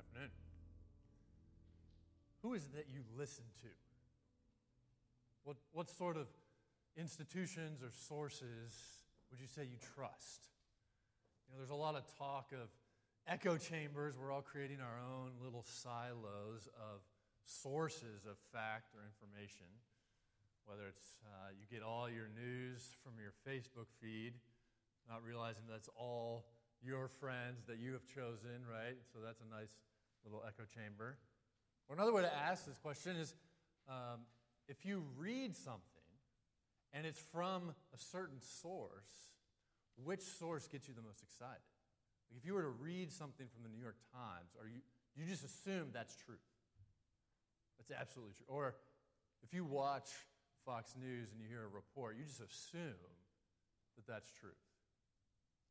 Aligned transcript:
Afternoon. 0.00 0.30
Who 2.40 2.54
is 2.54 2.64
it 2.64 2.72
that 2.72 2.86
you 2.88 3.04
listen 3.18 3.44
to? 3.60 3.68
What, 5.44 5.58
what 5.72 5.90
sort 5.90 6.16
of 6.16 6.26
institutions 6.96 7.82
or 7.82 7.90
sources 8.08 8.72
would 9.30 9.40
you 9.40 9.46
say 9.46 9.68
you 9.68 9.76
trust? 9.94 10.48
You 11.44 11.52
know, 11.52 11.58
there's 11.60 11.76
a 11.76 11.76
lot 11.76 11.96
of 11.96 12.04
talk 12.16 12.48
of 12.52 12.72
echo 13.28 13.58
chambers. 13.58 14.16
We're 14.16 14.32
all 14.32 14.40
creating 14.40 14.78
our 14.80 14.96
own 15.04 15.32
little 15.44 15.66
silos 15.68 16.64
of 16.80 17.04
sources 17.44 18.24
of 18.24 18.40
fact 18.56 18.94
or 18.96 19.04
information. 19.04 19.68
Whether 20.64 20.88
it's 20.88 21.20
uh, 21.28 21.52
you 21.52 21.68
get 21.70 21.84
all 21.84 22.08
your 22.08 22.32
news 22.32 22.96
from 23.04 23.20
your 23.20 23.36
Facebook 23.44 23.92
feed, 24.00 24.32
not 25.10 25.20
realizing 25.22 25.64
that's 25.68 25.90
all 25.94 26.46
your 26.80 27.08
friends 27.20 27.66
that 27.68 27.76
you 27.76 27.92
have 27.92 28.06
chosen, 28.08 28.64
right? 28.64 28.96
So 29.12 29.20
that's 29.20 29.44
a 29.44 29.48
nice 29.54 29.76
little 30.24 30.42
echo 30.46 30.64
chamber. 30.64 31.18
Or 31.88 31.96
another 31.96 32.12
way 32.12 32.22
to 32.22 32.34
ask 32.34 32.66
this 32.66 32.78
question 32.78 33.16
is 33.16 33.34
um, 33.88 34.20
if 34.68 34.84
you 34.84 35.02
read 35.18 35.56
something 35.56 35.82
and 36.92 37.06
it's 37.06 37.20
from 37.32 37.74
a 37.94 37.98
certain 37.98 38.40
source, 38.62 39.32
which 40.04 40.22
source 40.22 40.66
gets 40.68 40.88
you 40.88 40.94
the 40.94 41.02
most 41.02 41.22
excited? 41.22 41.66
Like 42.30 42.38
if 42.38 42.46
you 42.46 42.54
were 42.54 42.62
to 42.62 42.74
read 42.80 43.10
something 43.10 43.46
from 43.52 43.62
the 43.62 43.68
New 43.68 43.82
York 43.82 43.96
Times, 44.12 44.54
are 44.60 44.68
you, 44.68 44.80
you 45.16 45.26
just 45.26 45.44
assume 45.44 45.90
that's 45.92 46.16
true? 46.16 46.40
That's 47.78 48.00
absolutely 48.00 48.34
true. 48.34 48.46
Or 48.48 48.74
if 49.42 49.52
you 49.52 49.64
watch 49.64 50.08
Fox 50.64 50.94
News 51.00 51.32
and 51.32 51.40
you 51.40 51.48
hear 51.48 51.64
a 51.64 51.74
report, 51.74 52.16
you 52.16 52.24
just 52.24 52.40
assume 52.40 52.94
that 53.96 54.06
that's 54.06 54.30
truth. 54.30 54.52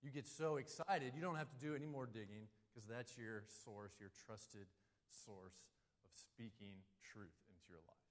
You 0.02 0.12
get 0.12 0.27
so 0.27 0.57
excited, 0.57 1.13
you 1.16 1.21
don't 1.21 1.35
have 1.35 1.49
to 1.49 1.57
do 1.66 1.76
any 1.76 1.85
more 1.85 2.05
digging 2.05 2.48
because 2.80 2.88
that's 2.88 3.20
your 3.20 3.44
source, 3.68 3.92
your 4.00 4.08
trusted 4.24 4.64
source 5.12 5.68
of 6.08 6.16
speaking 6.16 6.80
truth 7.04 7.36
into 7.52 7.68
your 7.68 7.84
life. 7.84 8.08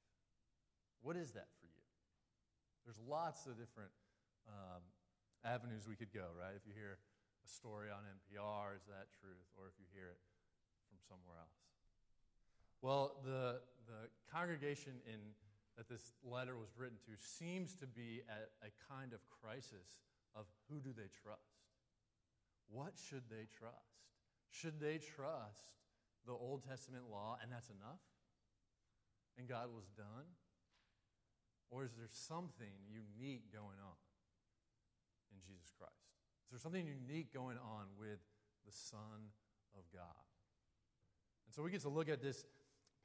What 1.00 1.16
is 1.16 1.32
that 1.32 1.48
for 1.56 1.72
you? 1.72 1.84
There's 2.84 3.00
lots 3.00 3.48
of 3.48 3.56
different 3.56 3.88
um, 4.44 4.84
avenues 5.40 5.88
we 5.88 5.96
could 5.96 6.12
go, 6.12 6.36
right? 6.36 6.52
If 6.52 6.68
you 6.68 6.76
hear 6.76 7.00
a 7.00 7.48
story 7.48 7.88
on 7.88 8.04
NPR, 8.04 8.76
is 8.76 8.84
that 8.92 9.08
truth? 9.16 9.48
Or 9.56 9.72
if 9.72 9.76
you 9.80 9.88
hear 9.96 10.12
it 10.12 10.20
from 10.92 11.00
somewhere 11.00 11.40
else. 11.40 11.64
Well, 12.84 13.24
the, 13.24 13.64
the 13.88 14.12
congregation 14.28 15.00
in, 15.08 15.32
that 15.80 15.88
this 15.88 16.12
letter 16.20 16.60
was 16.60 16.76
written 16.76 17.00
to 17.08 17.16
seems 17.16 17.72
to 17.80 17.88
be 17.88 18.20
at 18.28 18.52
a 18.60 18.68
kind 18.84 19.16
of 19.16 19.24
crisis 19.32 20.04
of 20.36 20.44
who 20.68 20.84
do 20.84 20.92
they 20.92 21.08
trust? 21.24 21.56
What 22.68 23.00
should 23.00 23.24
they 23.32 23.48
trust? 23.48 23.96
Should 24.50 24.80
they 24.80 24.98
trust 24.98 25.76
the 26.26 26.32
Old 26.32 26.64
Testament 26.68 27.04
law 27.10 27.38
and 27.42 27.50
that's 27.52 27.68
enough? 27.68 28.00
And 29.38 29.48
God 29.48 29.68
was 29.74 29.86
done? 29.96 30.26
Or 31.70 31.84
is 31.84 31.92
there 31.92 32.08
something 32.10 32.72
unique 32.88 33.52
going 33.52 33.78
on 33.78 33.98
in 35.32 35.38
Jesus 35.46 35.72
Christ? 35.78 35.92
Is 36.46 36.50
there 36.52 36.58
something 36.58 36.86
unique 36.86 37.32
going 37.32 37.58
on 37.58 37.86
with 37.98 38.18
the 38.64 38.72
Son 38.72 39.30
of 39.76 39.84
God? 39.92 40.24
And 41.46 41.54
so 41.54 41.62
we 41.62 41.70
get 41.70 41.82
to 41.82 41.88
look 41.88 42.08
at 42.08 42.22
this 42.22 42.44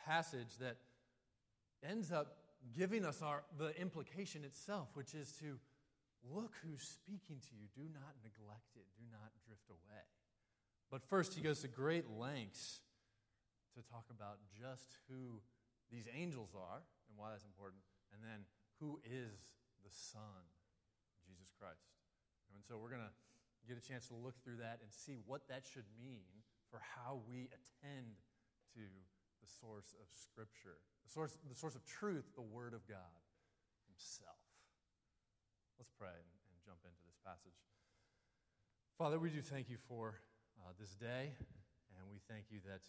passage 0.06 0.58
that 0.60 0.78
ends 1.88 2.12
up 2.12 2.38
giving 2.76 3.04
us 3.04 3.22
our, 3.22 3.44
the 3.58 3.80
implication 3.80 4.46
itself, 4.46 4.88
which 4.94 5.14
is 5.14 5.34
to 5.42 5.60
Look 6.32 6.56
who's 6.64 6.80
speaking 6.80 7.44
to 7.44 7.54
you. 7.60 7.68
Do 7.76 7.84
not 7.92 8.16
neglect 8.24 8.80
it, 8.80 8.88
do 8.96 9.04
not 9.12 9.36
drift 9.44 9.68
away. 9.68 10.08
But 10.94 11.02
first, 11.02 11.34
he 11.34 11.42
goes 11.42 11.66
to 11.66 11.68
great 11.68 12.06
lengths 12.06 12.86
to 13.74 13.82
talk 13.82 14.06
about 14.14 14.38
just 14.54 15.02
who 15.10 15.42
these 15.90 16.06
angels 16.14 16.54
are 16.54 16.86
and 17.10 17.18
why 17.18 17.34
that's 17.34 17.50
important, 17.50 17.82
and 18.14 18.22
then 18.22 18.46
who 18.78 19.02
is 19.02 19.34
the 19.82 19.90
Son, 19.90 20.46
Jesus 21.26 21.50
Christ. 21.58 21.90
And 22.54 22.62
so 22.62 22.78
we're 22.78 22.94
going 22.94 23.10
to 23.10 23.16
get 23.66 23.74
a 23.74 23.82
chance 23.82 24.06
to 24.14 24.14
look 24.14 24.38
through 24.46 24.62
that 24.62 24.86
and 24.86 24.94
see 24.94 25.18
what 25.26 25.50
that 25.50 25.66
should 25.66 25.90
mean 25.98 26.46
for 26.70 26.78
how 26.78 27.26
we 27.26 27.50
attend 27.50 28.22
to 28.78 28.86
the 29.42 29.50
source 29.50 29.98
of 29.98 30.06
Scripture, 30.14 30.78
the 31.02 31.10
source, 31.10 31.34
the 31.50 31.58
source 31.58 31.74
of 31.74 31.82
truth, 31.90 32.30
the 32.38 32.46
Word 32.46 32.78
of 32.78 32.86
God 32.86 33.18
Himself. 33.90 34.46
Let's 35.82 35.90
pray 35.98 36.14
and, 36.14 36.30
and 36.54 36.58
jump 36.62 36.86
into 36.86 37.02
this 37.10 37.18
passage. 37.26 37.58
Father, 39.02 39.18
we 39.18 39.34
do 39.34 39.42
thank 39.42 39.74
you 39.74 39.82
for 39.90 40.22
uh, 40.62 40.76
this 40.78 40.94
day, 40.94 41.34
and 41.98 42.04
we 42.12 42.22
thank 42.30 42.54
you 42.54 42.62
that 42.68 42.86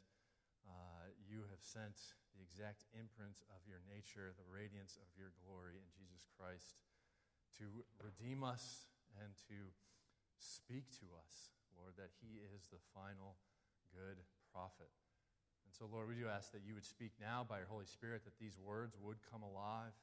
uh, 0.69 1.08
you 1.25 1.47
have 1.48 1.62
sent 1.64 2.16
the 2.36 2.42
exact 2.42 2.84
imprint 2.92 3.41
of 3.54 3.64
your 3.64 3.80
nature, 3.88 4.36
the 4.36 4.48
radiance 4.48 5.00
of 5.00 5.08
your 5.16 5.32
glory 5.44 5.80
in 5.80 5.86
Jesus 5.94 6.26
Christ 6.34 6.82
to 7.62 7.86
redeem 8.03 8.42
us 8.42 8.91
and 9.22 9.32
to 9.48 9.72
speak 10.36 10.91
to 10.98 11.06
us, 11.16 11.54
Lord, 11.78 11.94
that 11.97 12.10
he 12.19 12.42
is 12.42 12.69
the 12.69 12.82
final 12.92 13.38
good 13.94 14.20
prophet. 14.50 14.91
And 15.62 15.72
so, 15.72 15.86
Lord, 15.86 16.10
we 16.10 16.19
do 16.19 16.26
ask 16.26 16.50
that 16.53 16.66
you 16.66 16.74
would 16.74 16.84
speak 16.84 17.14
now 17.16 17.47
by 17.47 17.62
your 17.62 17.70
Holy 17.70 17.86
Spirit, 17.86 18.26
that 18.26 18.36
these 18.42 18.58
words 18.58 18.98
would 18.98 19.22
come 19.30 19.47
alive, 19.47 19.94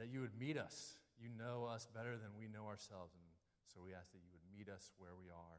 that 0.00 0.08
you 0.08 0.24
would 0.24 0.34
meet 0.34 0.56
us 0.56 0.96
you 1.16 1.32
know 1.32 1.64
us 1.64 1.88
better 1.88 2.16
than 2.16 2.36
we 2.36 2.48
know 2.48 2.68
ourselves. 2.68 3.16
And 3.16 3.24
so 3.64 3.80
we 3.80 3.96
ask 3.96 4.12
that 4.12 4.20
you 4.20 4.30
would 4.32 4.46
meet 4.52 4.68
us 4.68 4.92
where 5.00 5.16
we 5.16 5.32
are 5.32 5.58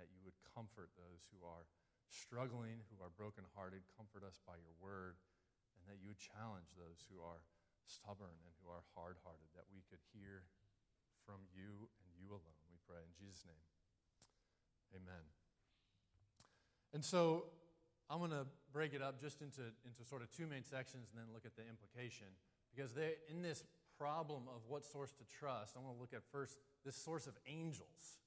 that 0.00 0.08
you 0.08 0.24
would 0.24 0.36
comfort 0.56 0.88
those 0.96 1.28
who 1.28 1.44
are 1.44 1.68
struggling, 2.08 2.80
who 2.88 2.98
are 3.04 3.12
brokenhearted. 3.12 3.84
Comfort 3.92 4.24
us 4.24 4.40
by 4.48 4.56
your 4.56 4.72
word, 4.80 5.20
and 5.76 5.84
that 5.92 6.00
you 6.00 6.08
would 6.08 6.18
challenge 6.18 6.72
those 6.74 7.04
who 7.12 7.20
are 7.20 7.44
stubborn 7.84 8.40
and 8.48 8.52
who 8.64 8.72
are 8.72 8.80
hard 8.96 9.20
hearted, 9.22 9.52
that 9.52 9.68
we 9.68 9.84
could 9.92 10.00
hear 10.16 10.48
from 11.28 11.44
you 11.52 11.92
and 12.00 12.10
you 12.16 12.32
alone. 12.32 12.64
We 12.72 12.80
pray 12.88 13.04
in 13.04 13.12
Jesus' 13.14 13.44
name. 13.44 13.64
Amen. 14.96 15.24
And 16.94 17.04
so 17.04 17.46
I'm 18.10 18.18
going 18.18 18.34
to 18.34 18.46
break 18.72 18.94
it 18.94 19.02
up 19.02 19.20
just 19.20 19.42
into, 19.42 19.62
into 19.86 20.02
sort 20.02 20.22
of 20.22 20.30
two 20.34 20.46
main 20.46 20.64
sections 20.64 21.10
and 21.12 21.22
then 21.22 21.30
look 21.30 21.46
at 21.46 21.54
the 21.54 21.62
implication. 21.62 22.26
Because 22.74 22.94
in 23.30 23.42
this 23.42 23.62
problem 23.98 24.48
of 24.48 24.62
what 24.66 24.84
source 24.84 25.12
to 25.12 25.24
trust, 25.26 25.76
I 25.76 25.80
want 25.82 25.94
to 25.94 26.00
look 26.00 26.14
at 26.14 26.22
first 26.32 26.58
this 26.84 26.96
source 26.96 27.26
of 27.26 27.34
angels. 27.46 28.18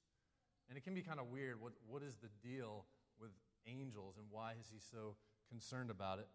And 0.68 0.78
it 0.78 0.84
can 0.84 0.94
be 0.94 1.02
kind 1.02 1.20
of 1.20 1.28
weird. 1.28 1.60
What, 1.60 1.72
what 1.86 2.02
is 2.02 2.16
the 2.16 2.28
deal 2.46 2.86
with 3.20 3.30
angels 3.66 4.16
and 4.18 4.26
why 4.30 4.52
is 4.58 4.66
he 4.72 4.78
so 4.78 5.16
concerned 5.48 5.90
about 5.90 6.18
it? 6.18 6.28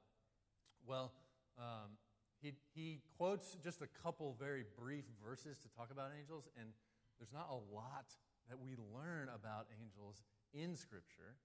Well, 0.86 1.12
um, 1.58 1.98
he, 2.42 2.54
he 2.74 3.02
quotes 3.18 3.58
just 3.64 3.82
a 3.82 3.88
couple 3.88 4.36
very 4.40 4.64
brief 4.78 5.04
verses 5.24 5.58
to 5.60 5.68
talk 5.70 5.92
about 5.92 6.12
angels, 6.18 6.48
and 6.58 6.70
there's 7.20 7.34
not 7.34 7.50
a 7.50 7.76
lot 7.76 8.16
that 8.48 8.60
we 8.60 8.76
learn 8.96 9.30
about 9.34 9.68
angels 9.82 10.24
in 10.54 10.76
Scripture. 10.76 11.36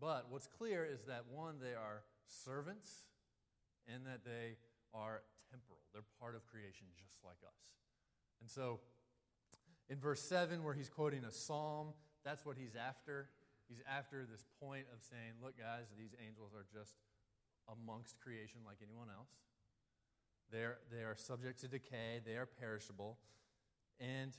But 0.00 0.26
what's 0.30 0.46
clear 0.46 0.84
is 0.84 1.02
that 1.04 1.24
one, 1.28 1.56
they 1.60 1.74
are 1.74 2.04
servants, 2.28 3.06
and 3.92 4.06
that 4.06 4.24
they 4.24 4.56
are 4.94 5.22
temporal. 5.50 5.80
They're 5.92 6.04
part 6.20 6.36
of 6.36 6.46
creation 6.46 6.86
just 6.96 7.24
like 7.24 7.38
us. 7.46 7.58
And 8.40 8.50
so 8.50 8.80
in 9.88 9.98
verse 9.98 10.20
7, 10.22 10.62
where 10.62 10.74
he's 10.74 10.88
quoting 10.88 11.24
a 11.24 11.30
psalm, 11.30 11.88
that's 12.26 12.44
what 12.44 12.58
he's 12.58 12.74
after. 12.74 13.30
He's 13.70 13.82
after 13.86 14.26
this 14.26 14.42
point 14.58 14.86
of 14.90 14.98
saying, 14.98 15.38
look, 15.38 15.54
guys, 15.54 15.86
these 15.94 16.10
angels 16.18 16.50
are 16.58 16.66
just 16.74 16.98
amongst 17.70 18.18
creation 18.18 18.66
like 18.66 18.82
anyone 18.82 19.06
else. 19.06 19.30
They're, 20.50 20.78
they 20.90 21.06
are 21.06 21.14
subject 21.14 21.60
to 21.62 21.68
decay, 21.68 22.20
they 22.26 22.34
are 22.34 22.46
perishable, 22.46 23.18
and 23.98 24.34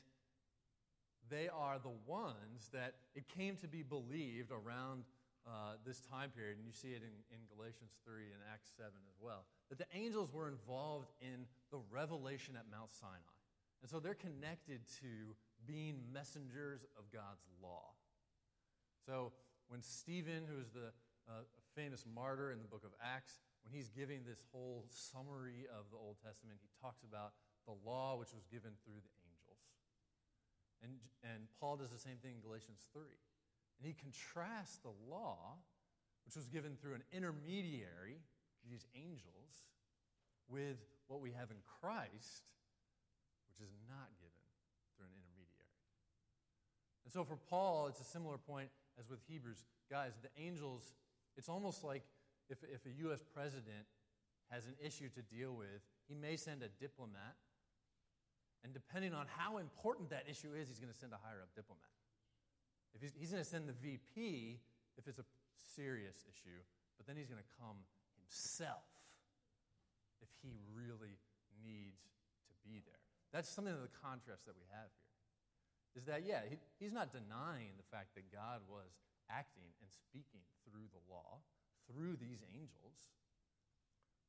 they 1.30 1.48
are 1.48 1.80
the 1.80 1.96
ones 2.06 2.70
that 2.74 2.96
it 3.16 3.28
came 3.28 3.56
to 3.58 3.68
be 3.68 3.84
believed 3.84 4.52
around 4.52 5.04
uh, 5.48 5.80
this 5.86 6.00
time 6.00 6.32
period, 6.32 6.58
and 6.58 6.66
you 6.66 6.72
see 6.72 6.92
it 6.92 7.04
in, 7.04 7.16
in 7.32 7.40
Galatians 7.56 8.00
3 8.04 8.24
and 8.32 8.42
Acts 8.52 8.72
7 8.76 8.92
as 9.08 9.16
well, 9.20 9.44
that 9.70 9.78
the 9.78 9.88
angels 9.96 10.32
were 10.32 10.48
involved 10.48 11.12
in 11.22 11.48
the 11.72 11.80
revelation 11.92 12.56
at 12.56 12.64
Mount 12.72 12.92
Sinai. 12.92 13.36
And 13.82 13.90
so 13.90 14.00
they're 14.00 14.16
connected 14.16 14.82
to 15.00 15.36
being 15.68 16.00
messengers 16.14 16.86
of 16.98 17.12
God's 17.12 17.44
law. 17.62 17.92
So 19.06 19.32
when 19.68 19.82
Stephen, 19.82 20.48
who 20.48 20.60
is 20.60 20.72
the 20.72 20.96
uh, 21.28 21.44
famous 21.76 22.06
martyr 22.08 22.52
in 22.52 22.64
the 22.64 22.68
book 22.68 22.84
of 22.84 22.92
Acts, 23.04 23.40
when 23.64 23.76
he's 23.76 23.90
giving 23.92 24.24
this 24.24 24.40
whole 24.52 24.88
summary 24.88 25.68
of 25.68 25.92
the 25.92 26.00
Old 26.00 26.16
Testament, 26.24 26.60
he 26.64 26.72
talks 26.80 27.04
about 27.04 27.36
the 27.68 27.76
law 27.84 28.16
which 28.16 28.32
was 28.32 28.48
given 28.48 28.72
through 28.88 29.04
the 29.04 29.12
angels. 29.28 29.64
And, 30.80 30.96
and 31.24 31.52
Paul 31.60 31.76
does 31.76 31.92
the 31.92 32.00
same 32.00 32.18
thing 32.24 32.40
in 32.40 32.42
Galatians 32.42 32.88
3. 32.96 33.04
And 33.80 33.84
he 33.84 33.94
contrasts 33.94 34.80
the 34.80 34.96
law, 35.12 35.60
which 36.26 36.36
was 36.36 36.48
given 36.48 36.80
through 36.80 36.96
an 36.96 37.04
intermediary, 37.12 38.24
these 38.64 38.88
angels 38.96 39.68
with 40.48 40.80
what 41.08 41.20
we 41.20 41.32
have 41.32 41.52
in 41.52 41.60
Christ, 41.64 42.48
which 43.52 43.60
is 43.60 43.72
not 43.88 44.08
given. 44.20 44.27
And 47.08 47.14
so 47.14 47.24
for 47.24 47.40
Paul, 47.48 47.88
it's 47.88 48.02
a 48.02 48.04
similar 48.04 48.36
point 48.36 48.68
as 49.00 49.08
with 49.08 49.24
Hebrews. 49.32 49.64
Guys, 49.90 50.12
the 50.22 50.28
angels, 50.36 50.92
It's 51.38 51.48
almost 51.48 51.86
like 51.86 52.04
if, 52.50 52.58
if 52.68 52.84
a 52.84 52.92
U.S. 53.08 53.24
president 53.24 53.88
has 54.52 54.68
an 54.68 54.76
issue 54.84 55.08
to 55.16 55.22
deal 55.24 55.56
with, 55.56 55.88
he 56.10 56.16
may 56.16 56.36
send 56.36 56.64
a 56.64 56.68
diplomat. 56.84 57.40
And 58.66 58.74
depending 58.74 59.14
on 59.14 59.24
how 59.32 59.56
important 59.56 60.10
that 60.10 60.28
issue 60.28 60.52
is, 60.52 60.68
he's 60.68 60.84
going 60.84 60.92
to 60.92 61.00
send 61.00 61.14
a 61.14 61.20
higher 61.24 61.40
up 61.40 61.48
diplomat. 61.56 61.88
If 62.94 63.00
he's, 63.00 63.16
he's 63.16 63.32
going 63.32 63.44
to 63.44 63.48
send 63.48 63.72
the 63.72 63.78
VP 63.80 64.60
if 64.98 65.08
it's 65.08 65.20
a 65.20 65.28
serious 65.56 66.28
issue, 66.28 66.60
but 67.00 67.08
then 67.08 67.16
he's 67.16 67.32
going 67.32 67.40
to 67.40 67.52
come 67.56 67.88
himself 68.20 68.84
if 70.20 70.28
he 70.44 70.52
really 70.76 71.16
needs 71.64 72.04
to 72.52 72.54
be 72.68 72.84
there. 72.84 73.00
That's 73.32 73.48
something 73.48 73.72
of 73.72 73.80
the 73.80 73.96
contrast 74.04 74.44
that 74.44 74.60
we 74.60 74.68
have 74.76 74.92
here. 74.92 75.07
Is 75.98 76.06
that, 76.06 76.22
yeah, 76.22 76.46
he, 76.46 76.62
he's 76.78 76.94
not 76.94 77.10
denying 77.10 77.74
the 77.74 77.90
fact 77.90 78.14
that 78.14 78.30
God 78.30 78.62
was 78.70 79.02
acting 79.34 79.74
and 79.82 79.90
speaking 79.90 80.46
through 80.62 80.86
the 80.94 81.02
law, 81.10 81.42
through 81.90 82.22
these 82.22 82.46
angels, 82.54 83.10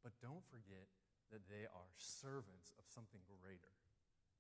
but 0.00 0.17
don't 0.25 0.41
forget 0.49 0.88
that 1.29 1.44
they 1.44 1.69
are 1.69 1.93
servants 2.00 2.73
of 2.81 2.88
something 2.88 3.20
greater, 3.29 3.76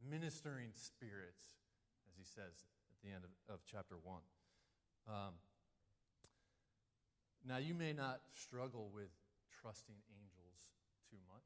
ministering 0.00 0.72
spirits, 0.72 1.60
as 2.08 2.16
he 2.16 2.24
says 2.24 2.64
at 2.88 2.96
the 3.04 3.12
end 3.12 3.28
of, 3.28 3.32
of 3.52 3.60
chapter 3.68 4.00
1. 4.00 4.24
Um, 5.04 5.36
now, 7.44 7.60
you 7.60 7.76
may 7.76 7.92
not 7.92 8.24
struggle 8.32 8.88
with 8.88 9.12
trusting 9.52 10.00
angels 10.16 10.72
too 11.12 11.20
much, 11.28 11.44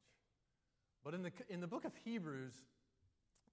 but 1.03 1.13
in 1.13 1.23
the, 1.23 1.31
in 1.49 1.59
the 1.59 1.67
book 1.67 1.83
of 1.83 1.91
Hebrews, 2.07 2.55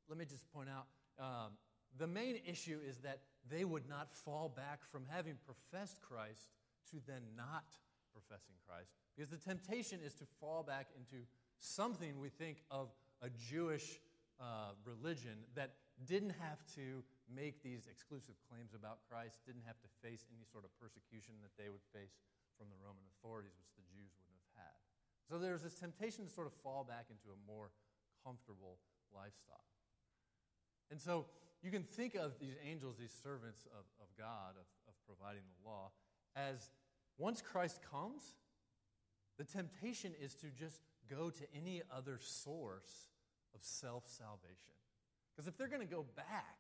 let 0.09 0.19
me 0.19 0.25
just 0.25 0.47
point 0.55 0.69
out 0.71 0.87
um, 1.19 1.59
the 1.99 2.07
main 2.07 2.41
issue 2.47 2.79
is 2.87 2.99
that 2.99 3.21
they 3.51 3.65
would 3.65 3.89
not 3.89 4.13
fall 4.13 4.49
back 4.49 4.81
from 4.91 5.05
having 5.09 5.37
professed 5.45 6.01
Christ 6.03 6.49
to 6.91 6.97
then 7.07 7.23
not 7.37 7.65
professing 8.13 8.55
Christ. 8.67 8.91
Because 9.17 9.31
the 9.31 9.39
temptation 9.39 10.01
is 10.05 10.15
to 10.15 10.25
fall 10.41 10.63
back 10.63 10.89
into 10.97 11.25
something 11.59 12.19
we 12.19 12.29
think 12.29 12.63
of 12.71 12.89
a 13.23 13.29
Jewish 13.31 14.01
uh, 14.41 14.73
religion 14.85 15.37
that 15.55 15.77
didn't 16.09 16.35
have 16.41 16.65
to 16.75 17.05
make 17.29 17.63
these 17.63 17.87
exclusive 17.91 18.35
claims 18.49 18.73
about 18.73 19.05
Christ, 19.05 19.45
didn't 19.45 19.67
have 19.69 19.79
to 19.85 19.91
face 20.01 20.25
any 20.33 20.45
sort 20.49 20.65
of 20.65 20.73
persecution 20.81 21.37
that 21.45 21.53
they 21.61 21.69
would 21.69 21.85
face 21.93 22.17
from 22.57 22.73
the 22.73 22.81
Roman 22.81 23.05
authorities, 23.17 23.53
which 23.61 23.73
the 23.77 23.87
Jews 23.93 24.11
wouldn't 24.17 24.41
have 24.41 24.69
had. 24.69 24.79
So 25.29 25.37
there's 25.37 25.63
this 25.63 25.77
temptation 25.77 26.27
to 26.27 26.33
sort 26.33 26.49
of 26.49 26.57
fall 26.65 26.83
back 26.83 27.13
into 27.13 27.29
a 27.31 27.39
more 27.45 27.71
comfortable 28.25 28.81
lifestyle. 29.13 29.69
And 30.91 31.01
so 31.01 31.27
you 31.63 31.71
can 31.71 31.83
think 31.83 32.15
of 32.15 32.39
these 32.41 32.55
angels, 32.65 32.97
these 32.99 33.15
servants 33.23 33.67
of, 33.73 33.85
of 34.01 34.09
God, 34.19 34.57
of, 34.57 34.67
of 34.89 34.95
providing 35.07 35.43
the 35.47 35.69
law, 35.69 35.91
as 36.35 36.71
once 37.19 37.43
Christ 37.43 37.81
comes, 37.91 38.23
the 39.39 39.45
temptation 39.45 40.13
is 40.21 40.35
to 40.37 40.47
just 40.47 40.81
go 41.09 41.31
to 41.31 41.45
any 41.55 41.83
other 41.95 42.19
source 42.21 43.11
of 43.55 43.63
self 43.63 44.05
salvation. 44.07 44.75
Because 45.35 45.49
if 45.49 45.57
they're 45.57 45.69
going 45.69 45.87
to 45.87 45.95
go 45.95 46.07
back 46.17 46.59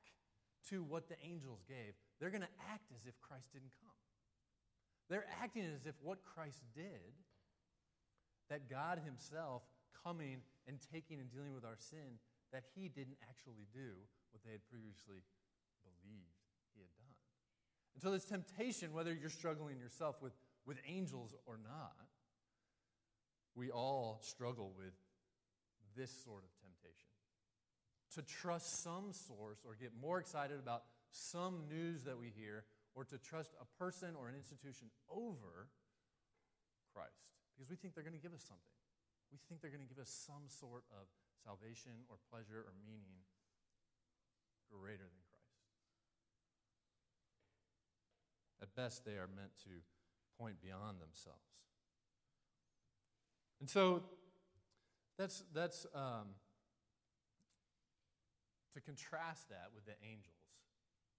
to 0.69 0.83
what 0.83 1.09
the 1.09 1.17
angels 1.25 1.62
gave, 1.67 1.94
they're 2.19 2.31
going 2.31 2.43
to 2.43 2.56
act 2.73 2.93
as 2.94 3.06
if 3.06 3.19
Christ 3.21 3.53
didn't 3.53 3.73
come. 3.83 3.91
They're 5.09 5.26
acting 5.43 5.65
as 5.65 5.87
if 5.87 5.94
what 6.03 6.25
Christ 6.25 6.62
did, 6.75 7.17
that 8.49 8.69
God 8.69 9.00
Himself 9.05 9.62
coming 10.05 10.38
and 10.69 10.79
taking 10.93 11.21
and 11.21 11.31
dealing 11.31 11.55
with 11.55 11.65
our 11.65 11.76
sin, 11.76 12.21
that 12.53 12.65
He 12.75 12.88
didn't 12.88 13.17
actually 13.29 13.67
do 13.73 13.97
what 14.32 14.43
they 14.44 14.53
had 14.53 14.65
previously 14.67 15.23
believed 15.82 16.38
He 16.75 16.81
had 16.81 16.93
done. 16.97 17.17
And 17.94 18.03
so, 18.03 18.11
this 18.11 18.25
temptation, 18.25 18.93
whether 18.93 19.12
you're 19.12 19.31
struggling 19.31 19.79
yourself 19.79 20.23
with 20.23 20.32
with 20.67 20.79
angels 20.87 21.35
or 21.47 21.59
not, 21.62 21.97
we 23.55 23.71
all 23.71 24.21
struggle 24.23 24.73
with 24.77 24.94
this 25.97 26.11
sort 26.25 26.44
of 26.44 26.50
temptation. 26.61 27.11
To 28.15 28.23
trust 28.23 28.82
some 28.82 29.12
source 29.12 29.59
or 29.65 29.75
get 29.75 29.93
more 30.00 30.19
excited 30.19 30.59
about 30.59 30.83
some 31.11 31.67
news 31.69 32.05
that 32.05 32.19
we 32.19 32.31
hear, 32.31 32.65
or 32.94 33.05
to 33.05 33.19
trust 33.19 33.55
a 33.61 33.67
person 33.79 34.15
or 34.19 34.29
an 34.29 34.35
institution 34.35 34.91
over 35.11 35.71
Christ 36.94 37.23
because 37.55 37.71
we 37.71 37.76
think 37.76 37.94
they're 37.94 38.06
going 38.06 38.19
to 38.19 38.23
give 38.23 38.35
us 38.35 38.43
something. 38.43 38.79
We 39.31 39.38
think 39.47 39.62
they're 39.62 39.71
going 39.71 39.85
to 39.85 39.91
give 39.91 40.03
us 40.03 40.11
some 40.11 40.50
sort 40.50 40.83
of 40.91 41.06
salvation 41.38 41.94
or 42.11 42.19
pleasure 42.31 42.67
or 42.67 42.75
meaning 42.83 43.23
greater 44.71 45.05
than 45.05 45.23
Christ. 45.29 45.67
At 48.63 48.71
best, 48.79 49.05
they 49.05 49.19
are 49.19 49.29
meant 49.29 49.53
to 49.67 49.83
point 50.39 50.63
beyond 50.63 51.03
themselves. 51.03 51.51
And 53.61 53.69
so 53.69 54.03
that's, 55.19 55.45
that's 55.53 55.85
um, 55.93 56.33
to 58.73 58.81
contrast 58.81 59.51
that 59.51 59.69
with 59.75 59.85
the 59.85 59.99
angels. 60.01 60.41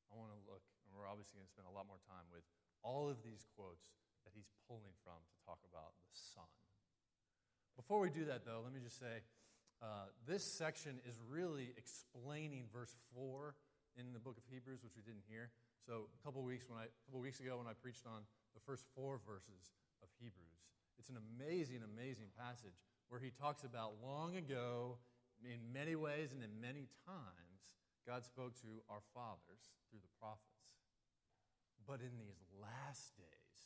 I 0.09 0.17
want 0.17 0.33
to 0.33 0.41
look, 0.49 0.65
and 0.87 0.95
we're 0.97 1.07
obviously 1.07 1.37
going 1.37 1.47
to 1.47 1.53
spend 1.53 1.69
a 1.69 1.75
lot 1.75 1.85
more 1.85 2.01
time 2.09 2.25
with 2.33 2.43
all 2.81 3.07
of 3.07 3.21
these 3.21 3.45
quotes 3.55 3.93
that 4.25 4.33
he's 4.33 4.49
pulling 4.65 4.95
from 5.05 5.21
to 5.21 5.35
talk 5.45 5.61
about 5.69 5.93
the 6.01 6.17
Son. 6.17 6.49
Before 7.77 8.01
we 8.01 8.09
do 8.09 8.25
that, 8.25 8.43
though, 8.43 8.65
let 8.65 8.73
me 8.73 8.81
just 8.83 8.99
say 8.99 9.23
uh, 9.81 10.13
this 10.29 10.45
section 10.45 11.01
is 11.09 11.17
really 11.25 11.73
explaining 11.77 12.69
verse 12.71 12.95
4 13.17 13.55
in 13.97 14.13
the 14.13 14.19
book 14.21 14.37
of 14.37 14.45
Hebrews, 14.45 14.85
which 14.85 14.93
we 14.95 15.01
didn't 15.01 15.25
hear. 15.25 15.49
So 15.81 16.05
a 16.13 16.19
couple 16.21 16.45
weeks 16.45 16.69
when 16.69 16.77
I, 16.77 16.85
a 16.85 17.01
couple 17.09 17.19
weeks 17.19 17.41
ago 17.41 17.57
when 17.57 17.65
I 17.65 17.73
preached 17.73 18.05
on 18.05 18.21
the 18.53 18.61
first 18.61 18.85
four 18.93 19.17
verses 19.25 19.73
of 20.05 20.09
Hebrews. 20.21 20.61
It's 21.01 21.09
an 21.09 21.17
amazing, 21.17 21.81
amazing 21.81 22.29
passage 22.37 22.77
where 23.09 23.17
he 23.17 23.33
talks 23.33 23.65
about 23.65 23.97
long 24.05 24.37
ago, 24.37 25.01
in 25.41 25.57
many 25.73 25.97
ways 25.97 26.29
and 26.29 26.45
in 26.45 26.53
many 26.61 26.85
times, 27.09 27.65
God 28.05 28.21
spoke 28.21 28.53
to 28.61 28.85
our 28.85 29.01
fathers 29.17 29.73
through 29.89 30.05
the 30.05 30.13
prophets. 30.21 30.77
But 31.89 32.05
in 32.05 32.13
these 32.21 32.37
last 32.61 33.17
days, 33.17 33.57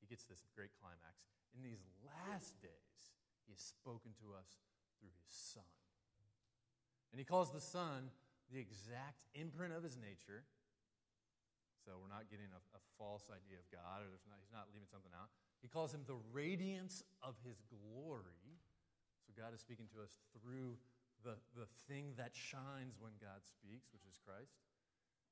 he 0.00 0.08
gets 0.08 0.24
this 0.24 0.40
great 0.56 0.72
climax. 0.80 1.20
In 1.52 1.60
these 1.60 1.84
last 2.00 2.56
days, 2.64 3.12
he 3.44 3.52
has 3.52 3.60
spoken 3.60 4.16
to 4.24 4.32
us 4.32 4.56
through 5.00 5.10
his 5.24 5.34
Son. 5.34 5.66
And 7.12 7.18
he 7.18 7.24
calls 7.24 7.50
the 7.50 7.60
Son 7.60 8.12
the 8.52 8.60
exact 8.60 9.24
imprint 9.34 9.72
of 9.74 9.82
his 9.82 9.96
nature 9.96 10.44
so 11.84 11.96
we're 11.96 12.12
not 12.12 12.28
getting 12.28 12.52
a, 12.52 12.60
a 12.76 12.82
false 13.00 13.24
idea 13.32 13.56
of 13.56 13.66
God, 13.72 14.04
or 14.04 14.12
not, 14.28 14.38
he's 14.44 14.52
not 14.52 14.68
leaving 14.70 14.88
something 14.88 15.12
out. 15.16 15.32
He 15.64 15.68
calls 15.68 15.96
him 15.96 16.04
the 16.04 16.20
radiance 16.32 17.00
of 17.24 17.40
his 17.40 17.64
glory. 17.72 18.60
So 19.24 19.32
God 19.32 19.56
is 19.56 19.64
speaking 19.64 19.88
to 19.96 20.04
us 20.04 20.20
through 20.36 20.76
the, 21.24 21.40
the 21.56 21.68
thing 21.88 22.12
that 22.20 22.36
shines 22.36 23.00
when 23.00 23.16
God 23.16 23.40
speaks, 23.42 23.88
which 23.92 24.04
is 24.04 24.20
Christ. 24.20 24.60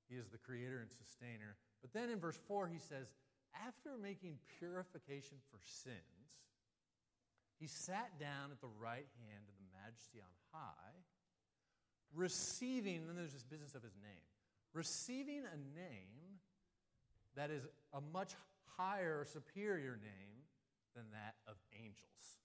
He 0.09 0.17
is 0.17 0.33
the 0.33 0.41
creator 0.41 0.81
and 0.81 0.89
sustainer. 0.89 1.61
But 1.85 1.93
then 1.93 2.09
in 2.09 2.17
verse 2.17 2.41
4, 2.49 2.67
he 2.69 2.81
says, 2.81 3.13
after 3.53 4.01
making 4.01 4.41
purification 4.59 5.37
for 5.53 5.61
sins, 5.61 6.33
he 7.61 7.69
sat 7.69 8.17
down 8.17 8.51
at 8.51 8.61
the 8.65 8.73
right 8.81 9.09
hand 9.29 9.45
of 9.47 9.57
majesty 9.89 10.21
on 10.21 10.29
high, 10.53 10.97
receiving, 12.13 13.01
and 13.01 13.09
then 13.09 13.17
there's 13.17 13.33
this 13.33 13.49
business 13.49 13.75
of 13.75 13.83
his 13.83 13.97
name, 13.97 14.25
receiving 14.75 15.49
a 15.49 15.57
name 15.73 16.45
that 17.37 17.51
is 17.51 17.65
a 17.95 18.01
much 18.13 18.37
higher, 18.77 19.25
superior 19.25 19.97
name 19.97 20.45
than 20.95 21.05
that 21.13 21.41
of 21.49 21.57
angels. 21.73 22.37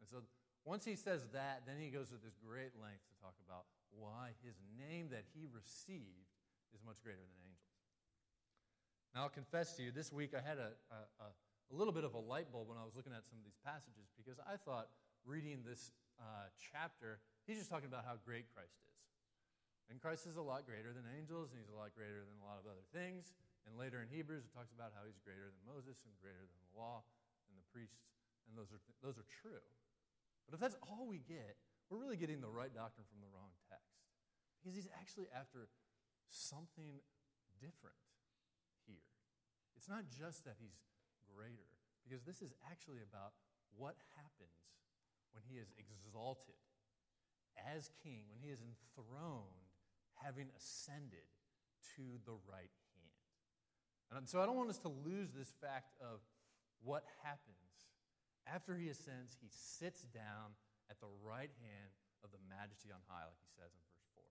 And 0.00 0.08
so 0.10 0.26
once 0.64 0.84
he 0.84 0.96
says 0.96 1.22
that, 1.32 1.62
then 1.66 1.76
he 1.78 1.90
goes 1.90 2.10
to 2.10 2.18
this 2.18 2.34
great 2.42 2.74
length 2.74 3.06
to 3.06 3.14
talk 3.22 3.34
about 3.46 3.70
why 3.94 4.34
his 4.42 4.58
name 4.74 5.10
that 5.10 5.22
he 5.34 5.46
received 5.46 6.26
is 6.74 6.82
much 6.82 6.98
greater 7.02 7.22
than 7.22 7.38
angels. 7.46 7.78
Now, 9.14 9.28
I'll 9.28 9.34
confess 9.34 9.76
to 9.76 9.82
you, 9.84 9.92
this 9.92 10.10
week 10.10 10.32
I 10.32 10.40
had 10.40 10.56
a, 10.56 10.72
a, 10.88 11.28
a 11.28 11.74
little 11.74 11.92
bit 11.92 12.04
of 12.04 12.14
a 12.14 12.18
light 12.18 12.50
bulb 12.50 12.72
when 12.72 12.80
I 12.80 12.84
was 12.88 12.96
looking 12.96 13.12
at 13.12 13.28
some 13.28 13.36
of 13.36 13.44
these 13.44 13.60
passages 13.60 14.08
because 14.16 14.40
I 14.40 14.56
thought 14.56 14.88
reading 15.26 15.62
this 15.62 15.90
uh, 16.18 16.50
chapter, 16.58 17.22
he's 17.46 17.58
just 17.58 17.70
talking 17.70 17.88
about 17.88 18.06
how 18.06 18.18
great 18.22 18.50
Christ 18.50 18.74
is. 18.74 18.94
And 19.90 20.00
Christ 20.00 20.24
is 20.24 20.40
a 20.40 20.44
lot 20.44 20.64
greater 20.64 20.94
than 20.94 21.04
angels, 21.10 21.52
and 21.52 21.60
he's 21.60 21.68
a 21.68 21.76
lot 21.76 21.92
greater 21.92 22.24
than 22.24 22.36
a 22.40 22.46
lot 22.46 22.56
of 22.56 22.66
other 22.66 22.86
things. 22.94 23.34
And 23.68 23.78
later 23.78 24.02
in 24.02 24.08
Hebrews, 24.10 24.48
it 24.48 24.52
talks 24.54 24.72
about 24.74 24.94
how 24.96 25.04
he's 25.06 25.20
greater 25.22 25.52
than 25.52 25.62
Moses 25.68 26.00
and 26.06 26.14
greater 26.18 26.42
than 26.42 26.58
the 26.66 26.72
law 26.74 27.04
and 27.50 27.54
the 27.54 27.66
priests, 27.70 28.02
and 28.48 28.56
those 28.56 28.72
are, 28.72 28.82
those 29.04 29.20
are 29.20 29.28
true. 29.28 29.62
But 30.48 30.58
if 30.58 30.60
that's 30.62 30.78
all 30.82 31.06
we 31.06 31.22
get, 31.22 31.60
we're 31.86 32.00
really 32.00 32.18
getting 32.18 32.40
the 32.40 32.50
right 32.50 32.72
doctrine 32.72 33.06
from 33.06 33.20
the 33.20 33.30
wrong 33.30 33.52
text. 33.68 34.00
Because 34.58 34.74
he's 34.74 34.90
actually 34.96 35.28
after 35.30 35.68
something 36.30 37.02
different 37.60 37.98
here. 38.88 39.06
It's 39.76 39.90
not 39.90 40.08
just 40.08 40.48
that 40.48 40.56
he's 40.56 40.74
greater, 41.30 41.70
because 42.00 42.24
this 42.24 42.40
is 42.40 42.56
actually 42.64 43.04
about 43.04 43.36
what 43.76 43.94
happens 44.16 44.56
when 45.32 45.44
he 45.48 45.56
is 45.56 45.72
exalted 45.76 46.60
as 47.56 47.90
king, 48.02 48.24
when 48.30 48.40
he 48.40 48.48
is 48.48 48.60
enthroned 48.60 49.68
having 50.14 50.48
ascended 50.56 51.26
to 51.96 52.04
the 52.24 52.36
right 52.46 52.72
hand. 52.94 54.18
And 54.18 54.28
so 54.28 54.40
I 54.40 54.46
don't 54.46 54.56
want 54.56 54.70
us 54.70 54.78
to 54.86 54.92
lose 54.92 55.32
this 55.32 55.52
fact 55.60 55.96
of 56.00 56.20
what 56.84 57.02
happens 57.24 57.62
after 58.46 58.74
he 58.74 58.88
ascends, 58.88 59.38
he 59.38 59.48
sits 59.50 60.02
down 60.10 60.58
at 60.90 60.98
the 60.98 61.10
right 61.22 61.50
hand 61.62 61.90
of 62.26 62.30
the 62.34 62.42
majesty 62.50 62.90
on 62.90 62.98
high, 63.06 63.26
like 63.26 63.38
he 63.38 63.50
says 63.54 63.70
in 63.70 63.82
verse 63.86 64.06
4. 64.18 64.22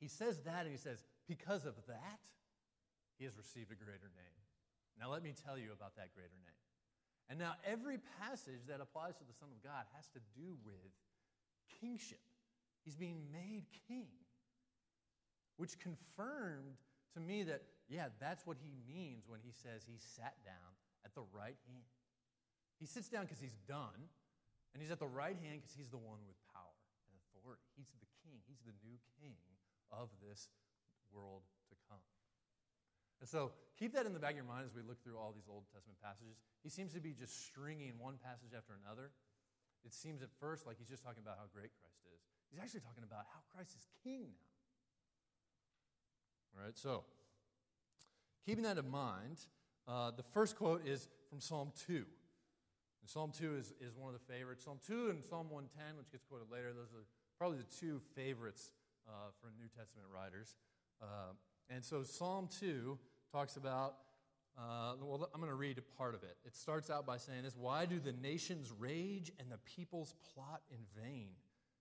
He 0.00 0.08
says 0.08 0.44
that, 0.44 0.68
and 0.68 0.72
he 0.72 0.80
says, 0.80 1.04
because 1.24 1.64
of 1.64 1.74
that, 1.88 2.20
he 3.16 3.24
has 3.24 3.36
received 3.36 3.72
a 3.72 3.78
greater 3.78 4.10
name. 4.12 4.40
Now, 5.00 5.10
let 5.10 5.22
me 5.24 5.32
tell 5.32 5.56
you 5.56 5.72
about 5.72 5.96
that 5.96 6.12
greater 6.12 6.36
name. 6.44 6.60
And 7.30 7.38
now, 7.38 7.54
every 7.64 7.98
passage 8.20 8.68
that 8.68 8.80
applies 8.80 9.16
to 9.16 9.24
the 9.24 9.32
Son 9.32 9.48
of 9.48 9.62
God 9.64 9.88
has 9.96 10.06
to 10.12 10.20
do 10.36 10.56
with 10.64 10.92
kingship. 11.80 12.20
He's 12.84 12.96
being 12.96 13.24
made 13.32 13.64
king, 13.88 14.12
which 15.56 15.80
confirmed 15.80 16.76
to 17.14 17.20
me 17.20 17.42
that, 17.44 17.62
yeah, 17.88 18.12
that's 18.20 18.46
what 18.46 18.58
he 18.60 18.76
means 18.84 19.24
when 19.26 19.40
he 19.40 19.52
says 19.52 19.88
he 19.88 19.96
sat 19.96 20.36
down 20.44 20.76
at 21.04 21.14
the 21.14 21.24
right 21.32 21.56
hand. 21.64 21.88
He 22.78 22.84
sits 22.84 23.08
down 23.08 23.24
because 23.24 23.40
he's 23.40 23.56
done, 23.64 24.12
and 24.74 24.82
he's 24.82 24.90
at 24.90 24.98
the 25.00 25.08
right 25.08 25.36
hand 25.40 25.64
because 25.64 25.72
he's 25.72 25.88
the 25.88 26.00
one 26.00 26.20
with 26.28 26.36
power 26.52 26.76
and 27.08 27.16
authority. 27.16 27.64
He's 27.72 27.88
the 27.96 28.10
king, 28.20 28.44
he's 28.44 28.60
the 28.68 28.76
new 28.84 29.00
king 29.16 29.40
of 29.88 30.12
this 30.20 30.52
world. 31.08 31.46
And 33.24 33.28
so 33.32 33.52
keep 33.80 33.96
that 33.96 34.04
in 34.04 34.12
the 34.12 34.20
back 34.20 34.32
of 34.32 34.36
your 34.36 34.44
mind 34.44 34.68
as 34.68 34.76
we 34.76 34.84
look 34.84 35.00
through 35.00 35.16
all 35.16 35.32
these 35.32 35.48
Old 35.48 35.64
Testament 35.72 35.96
passages. 36.04 36.36
He 36.60 36.68
seems 36.68 36.92
to 36.92 37.00
be 37.00 37.16
just 37.16 37.48
stringing 37.48 37.96
one 37.96 38.20
passage 38.20 38.52
after 38.52 38.76
another. 38.76 39.16
It 39.80 39.96
seems 39.96 40.20
at 40.20 40.28
first 40.44 40.66
like 40.68 40.76
he's 40.76 40.92
just 40.92 41.00
talking 41.00 41.24
about 41.24 41.40
how 41.40 41.48
great 41.48 41.72
Christ 41.80 42.04
is. 42.04 42.20
He's 42.52 42.60
actually 42.60 42.84
talking 42.84 43.00
about 43.00 43.24
how 43.32 43.40
Christ 43.48 43.72
is 43.80 43.88
king 44.04 44.28
now. 44.44 44.52
All 46.52 46.68
right, 46.68 46.76
so 46.76 47.08
keeping 48.44 48.68
that 48.68 48.76
in 48.76 48.92
mind, 48.92 49.40
uh, 49.88 50.10
the 50.12 50.28
first 50.36 50.54
quote 50.60 50.86
is 50.86 51.08
from 51.30 51.40
Psalm 51.40 51.72
2. 51.88 52.04
And 52.04 53.08
Psalm 53.08 53.32
2 53.32 53.56
is, 53.56 53.72
is 53.80 53.96
one 53.96 54.12
of 54.12 54.20
the 54.20 54.26
favorites. 54.30 54.66
Psalm 54.68 54.76
2 54.86 55.08
and 55.08 55.24
Psalm 55.24 55.48
110, 55.48 55.96
which 55.96 56.12
gets 56.12 56.28
quoted 56.28 56.52
later, 56.52 56.76
those 56.76 56.92
are 56.92 57.08
probably 57.40 57.56
the 57.56 57.72
two 57.72 58.04
favorites 58.14 58.76
uh, 59.08 59.32
for 59.40 59.48
New 59.56 59.72
Testament 59.72 60.12
writers. 60.12 60.56
Uh, 61.00 61.32
and 61.70 61.82
so 61.82 62.02
Psalm 62.02 62.50
2 62.60 62.98
talks 63.34 63.56
about, 63.56 63.96
uh, 64.56 64.94
well, 65.02 65.28
I'm 65.34 65.40
going 65.40 65.50
to 65.50 65.56
read 65.56 65.78
a 65.78 65.98
part 65.98 66.14
of 66.14 66.22
it. 66.22 66.36
It 66.44 66.54
starts 66.54 66.88
out 66.88 67.04
by 67.04 67.16
saying 67.16 67.42
this 67.42 67.56
Why 67.56 67.84
do 67.84 67.98
the 67.98 68.12
nations 68.12 68.72
rage 68.78 69.32
and 69.40 69.50
the 69.50 69.58
peoples 69.76 70.14
plot 70.32 70.62
in 70.70 70.78
vain? 71.02 71.30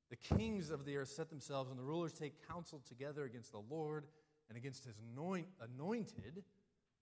The 0.09 0.15
kings 0.15 0.71
of 0.71 0.83
the 0.85 0.97
earth 0.97 1.09
set 1.09 1.29
themselves, 1.29 1.69
and 1.69 1.77
the 1.77 1.83
rulers 1.83 2.11
take 2.11 2.47
counsel 2.47 2.81
together 2.87 3.25
against 3.25 3.51
the 3.51 3.61
Lord 3.69 4.05
and 4.49 4.57
against 4.57 4.83
his 4.83 4.95
anointed. 4.97 6.43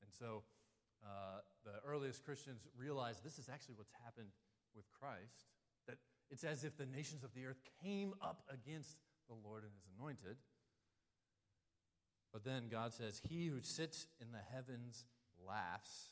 And 0.01 0.11
so 0.19 0.43
uh, 1.03 1.39
the 1.63 1.87
earliest 1.89 2.25
Christians 2.25 2.67
realized 2.77 3.23
this 3.23 3.39
is 3.39 3.47
actually 3.47 3.75
what's 3.75 3.93
happened 4.03 4.29
with 4.75 4.85
Christ, 4.91 5.47
that 5.87 5.95
it's 6.29 6.43
as 6.43 6.65
if 6.65 6.77
the 6.77 6.85
nations 6.85 7.23
of 7.23 7.33
the 7.33 7.45
earth 7.45 7.61
came 7.81 8.13
up 8.21 8.43
against 8.49 8.97
the 9.29 9.35
Lord 9.47 9.63
and 9.63 9.71
his 9.73 9.87
anointed. 9.97 10.35
But 12.33 12.43
then 12.43 12.69
God 12.69 12.93
says, 12.93 13.21
He 13.29 13.47
who 13.47 13.61
sits 13.61 14.07
in 14.21 14.31
the 14.31 14.39
heavens 14.53 15.05
laughs. 15.45 16.11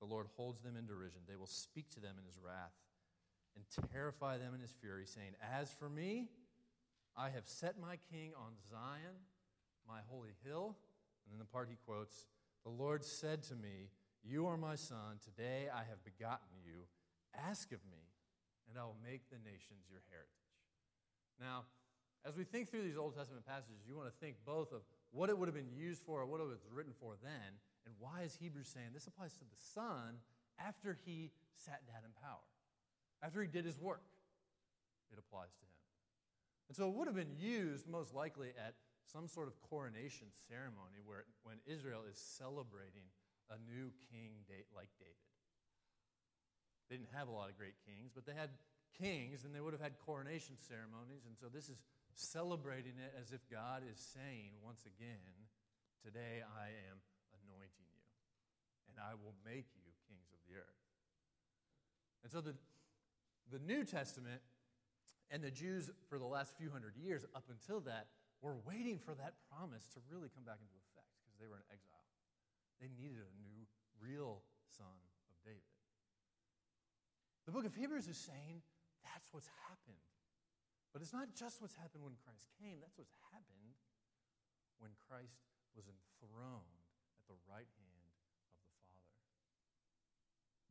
The 0.00 0.06
Lord 0.06 0.26
holds 0.36 0.62
them 0.62 0.76
in 0.76 0.86
derision. 0.86 1.20
They 1.28 1.36
will 1.36 1.46
speak 1.46 1.90
to 1.90 2.00
them 2.00 2.16
in 2.18 2.24
his 2.24 2.40
wrath 2.44 2.74
and 3.54 3.64
terrify 3.92 4.38
them 4.38 4.54
in 4.54 4.60
his 4.60 4.72
fury, 4.80 5.04
saying, 5.06 5.34
As 5.54 5.70
for 5.70 5.88
me, 5.88 6.28
I 7.16 7.30
have 7.30 7.46
set 7.46 7.78
my 7.78 7.98
king 8.10 8.32
on 8.36 8.52
Zion, 8.70 9.14
my 9.86 10.00
holy 10.08 10.34
hill. 10.44 10.76
And 11.24 11.32
then 11.32 11.38
the 11.38 11.44
part 11.44 11.68
he 11.68 11.76
quotes, 11.86 12.26
The 12.64 12.70
Lord 12.70 13.04
said 13.04 13.42
to 13.44 13.54
me, 13.54 13.90
you 14.22 14.46
are 14.46 14.56
my 14.56 14.76
son. 14.76 15.18
Today 15.18 15.66
I 15.66 15.82
have 15.90 15.98
begotten 16.06 16.62
you. 16.62 16.86
Ask 17.34 17.72
of 17.72 17.82
me, 17.90 17.98
and 18.70 18.78
I 18.78 18.86
will 18.86 18.98
make 19.02 19.26
the 19.30 19.42
nations 19.42 19.90
your 19.90 20.02
heritage. 20.14 20.30
Now, 21.40 21.66
as 22.24 22.36
we 22.36 22.44
think 22.44 22.70
through 22.70 22.86
these 22.86 22.96
Old 22.96 23.16
Testament 23.16 23.42
passages, 23.46 23.82
you 23.82 23.96
want 23.96 24.06
to 24.06 24.14
think 24.22 24.36
both 24.46 24.70
of 24.70 24.86
what 25.12 25.28
it 25.28 25.38
would 25.38 25.46
have 25.46 25.54
been 25.54 25.72
used 25.72 26.02
for 26.02 26.20
or 26.20 26.26
what 26.26 26.40
it 26.40 26.48
was 26.48 26.64
written 26.72 26.92
for 26.98 27.14
then, 27.22 27.60
and 27.86 27.94
why 27.98 28.22
is 28.22 28.34
Hebrews 28.34 28.68
saying 28.72 28.88
this 28.92 29.06
applies 29.06 29.34
to 29.34 29.44
the 29.44 29.60
Son 29.74 30.16
after 30.58 30.98
he 31.04 31.30
sat 31.54 31.86
down 31.86 32.02
in 32.04 32.10
power, 32.20 32.48
after 33.22 33.40
he 33.40 33.48
did 33.48 33.64
his 33.64 33.78
work? 33.78 34.02
It 35.12 35.18
applies 35.18 35.52
to 35.52 35.64
him. 35.64 35.80
And 36.68 36.76
so 36.76 36.88
it 36.88 36.94
would 36.96 37.06
have 37.06 37.16
been 37.16 37.36
used 37.36 37.86
most 37.86 38.14
likely 38.14 38.48
at 38.56 38.74
some 39.04 39.28
sort 39.28 39.48
of 39.48 39.60
coronation 39.60 40.28
ceremony 40.48 41.04
where, 41.04 41.24
when 41.44 41.60
Israel 41.66 42.00
is 42.08 42.16
celebrating 42.16 43.04
a 43.52 43.60
new 43.68 43.92
king 44.08 44.32
like 44.72 44.88
David. 44.96 45.28
They 46.88 46.96
didn't 46.96 47.12
have 47.12 47.28
a 47.28 47.34
lot 47.34 47.50
of 47.50 47.58
great 47.58 47.76
kings, 47.84 48.12
but 48.14 48.24
they 48.24 48.32
had 48.32 48.50
kings 48.96 49.44
and 49.44 49.54
they 49.54 49.60
would 49.60 49.72
have 49.72 49.84
had 49.84 49.98
coronation 50.00 50.56
ceremonies. 50.56 51.28
And 51.28 51.36
so 51.36 51.52
this 51.52 51.68
is 51.68 51.76
celebrating 52.14 52.98
it 52.98 53.14
as 53.20 53.32
if 53.32 53.40
God 53.50 53.82
is 53.88 53.98
saying 53.98 54.52
once 54.62 54.84
again, 54.86 55.32
Today 56.02 56.42
I 56.42 56.74
am 56.90 56.98
anointing 57.46 57.86
you, 57.94 58.10
and 58.90 58.98
I 58.98 59.14
will 59.14 59.38
make 59.46 59.70
you 59.78 59.86
kings 60.10 60.26
of 60.34 60.42
the 60.50 60.58
earth. 60.58 60.82
And 62.26 62.28
so 62.34 62.42
the, 62.42 62.58
the 63.54 63.62
New 63.62 63.86
Testament 63.86 64.42
and 65.30 65.46
the 65.46 65.54
Jews 65.54 65.94
for 66.10 66.18
the 66.18 66.26
last 66.26 66.58
few 66.58 66.74
hundred 66.74 66.98
years 66.98 67.22
up 67.38 67.46
until 67.46 67.78
that 67.86 68.10
were 68.42 68.58
waiting 68.66 68.98
for 68.98 69.14
that 69.14 69.38
promise 69.46 69.86
to 69.94 70.02
really 70.10 70.26
come 70.34 70.42
back 70.42 70.58
into 70.58 70.74
effect 70.90 71.06
because 71.22 71.38
they 71.38 71.46
were 71.46 71.62
in 71.62 71.66
exile. 71.70 72.10
They 72.82 72.90
needed 72.98 73.22
a 73.22 73.32
new, 73.38 73.62
real 74.02 74.42
son 74.74 74.98
of 75.30 75.38
David. 75.46 75.62
The 77.46 77.54
book 77.54 77.62
of 77.62 77.78
Hebrews 77.78 78.10
is 78.10 78.18
saying 78.18 78.58
that's 79.06 79.30
what's 79.30 79.50
happened. 79.70 80.02
But 80.92 81.00
it's 81.00 81.16
not 81.16 81.32
just 81.32 81.64
what's 81.64 81.74
happened 81.80 82.04
when 82.04 82.20
Christ 82.20 82.52
came, 82.60 82.76
that's 82.84 83.00
what's 83.00 83.16
happened 83.32 83.80
when 84.76 84.92
Christ 85.08 85.40
was 85.72 85.88
enthroned 85.88 86.84
at 87.16 87.24
the 87.24 87.40
right 87.48 87.68
hand 87.80 88.12
of 88.12 88.12
the 88.12 88.60
Father. 88.76 89.08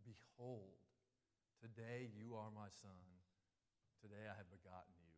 Behold, 0.06 0.78
today 1.58 2.14
you 2.14 2.38
are 2.38 2.54
my 2.54 2.70
son. 2.70 3.02
Today 3.98 4.30
I 4.30 4.38
have 4.38 4.50
begotten 4.50 4.94
you, 5.02 5.14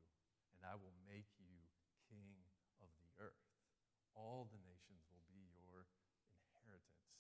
and 0.56 0.64
I 0.64 0.80
will 0.80 0.96
make 1.04 1.28
you 1.36 1.52
king 2.08 2.48
of 2.80 2.88
the 3.00 3.10
earth. 3.20 3.44
All 4.16 4.48
the 4.48 4.60
nations 4.64 5.04
will 5.12 5.24
be 5.28 5.52
your 5.60 5.88
inheritance. 6.48 7.12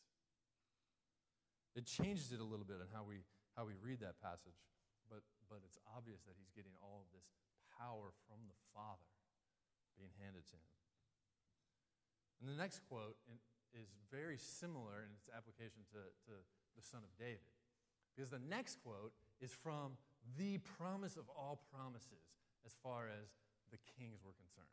it 1.76 1.84
changes 1.90 2.32
it 2.32 2.40
a 2.40 2.48
little 2.48 2.68
bit 2.68 2.80
in 2.80 2.88
how 2.94 3.04
we, 3.04 3.26
how 3.58 3.66
we 3.68 3.76
read 3.82 4.00
that 4.04 4.22
passage, 4.22 4.60
but, 5.10 5.26
but 5.50 5.64
it's 5.66 5.80
obvious 5.90 6.22
that 6.30 6.38
he's 6.38 6.54
getting 6.54 6.76
all 6.80 7.02
of 7.04 7.10
this 7.12 7.26
power 7.80 8.14
from 8.26 8.42
the 8.46 8.58
Father 8.74 9.10
being 9.98 10.14
handed 10.22 10.46
to 10.50 10.58
him. 10.58 10.74
And 12.42 12.46
the 12.50 12.60
next 12.60 12.82
quote 12.90 13.16
is 13.74 13.90
very 14.12 14.38
similar 14.38 15.02
in 15.06 15.10
its 15.16 15.30
application 15.32 15.88
to, 15.96 16.02
to 16.30 16.34
the 16.76 16.84
Son 16.84 17.02
of 17.02 17.12
David. 17.18 17.48
Because 18.14 18.30
the 18.30 18.42
next 18.42 18.78
quote 18.84 19.14
is 19.42 19.52
from 19.52 19.98
the 20.38 20.60
promise 20.78 21.18
of 21.18 21.26
all 21.34 21.64
promises 21.74 22.36
as 22.66 22.76
far 22.84 23.08
as 23.10 23.34
the 23.72 23.80
kings 23.98 24.22
were 24.22 24.36
concerned. 24.38 24.70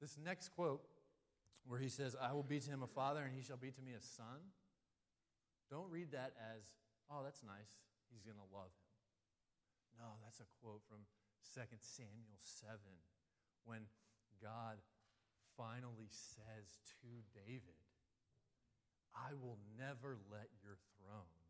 This 0.00 0.18
next 0.18 0.50
quote, 0.54 0.82
where 1.66 1.80
he 1.80 1.88
says, 1.88 2.16
I 2.16 2.32
will 2.32 2.46
be 2.46 2.60
to 2.60 2.70
him 2.70 2.82
a 2.82 2.86
father, 2.86 3.22
and 3.22 3.34
he 3.34 3.42
shall 3.42 3.56
be 3.58 3.70
to 3.70 3.82
me 3.82 3.92
a 3.92 4.00
son. 4.00 4.52
Don't 5.70 5.90
read 5.90 6.12
that 6.12 6.32
as, 6.38 6.64
oh, 7.10 7.20
that's 7.24 7.42
nice. 7.42 7.72
He's 8.08 8.22
going 8.22 8.38
to 8.38 8.48
love 8.54 8.72
him. 8.72 8.88
No, 10.00 10.16
that's 10.24 10.40
a 10.40 10.48
quote 10.62 10.80
from 10.88 11.04
2 11.54 11.60
Samuel 11.80 12.38
7 12.38 12.78
when 13.64 13.80
God 14.42 14.78
finally 15.56 16.08
says 16.08 16.78
to 17.02 17.10
David, 17.34 17.78
I 19.14 19.34
will 19.34 19.58
never 19.76 20.16
let 20.30 20.48
your 20.62 20.78
throne 20.96 21.42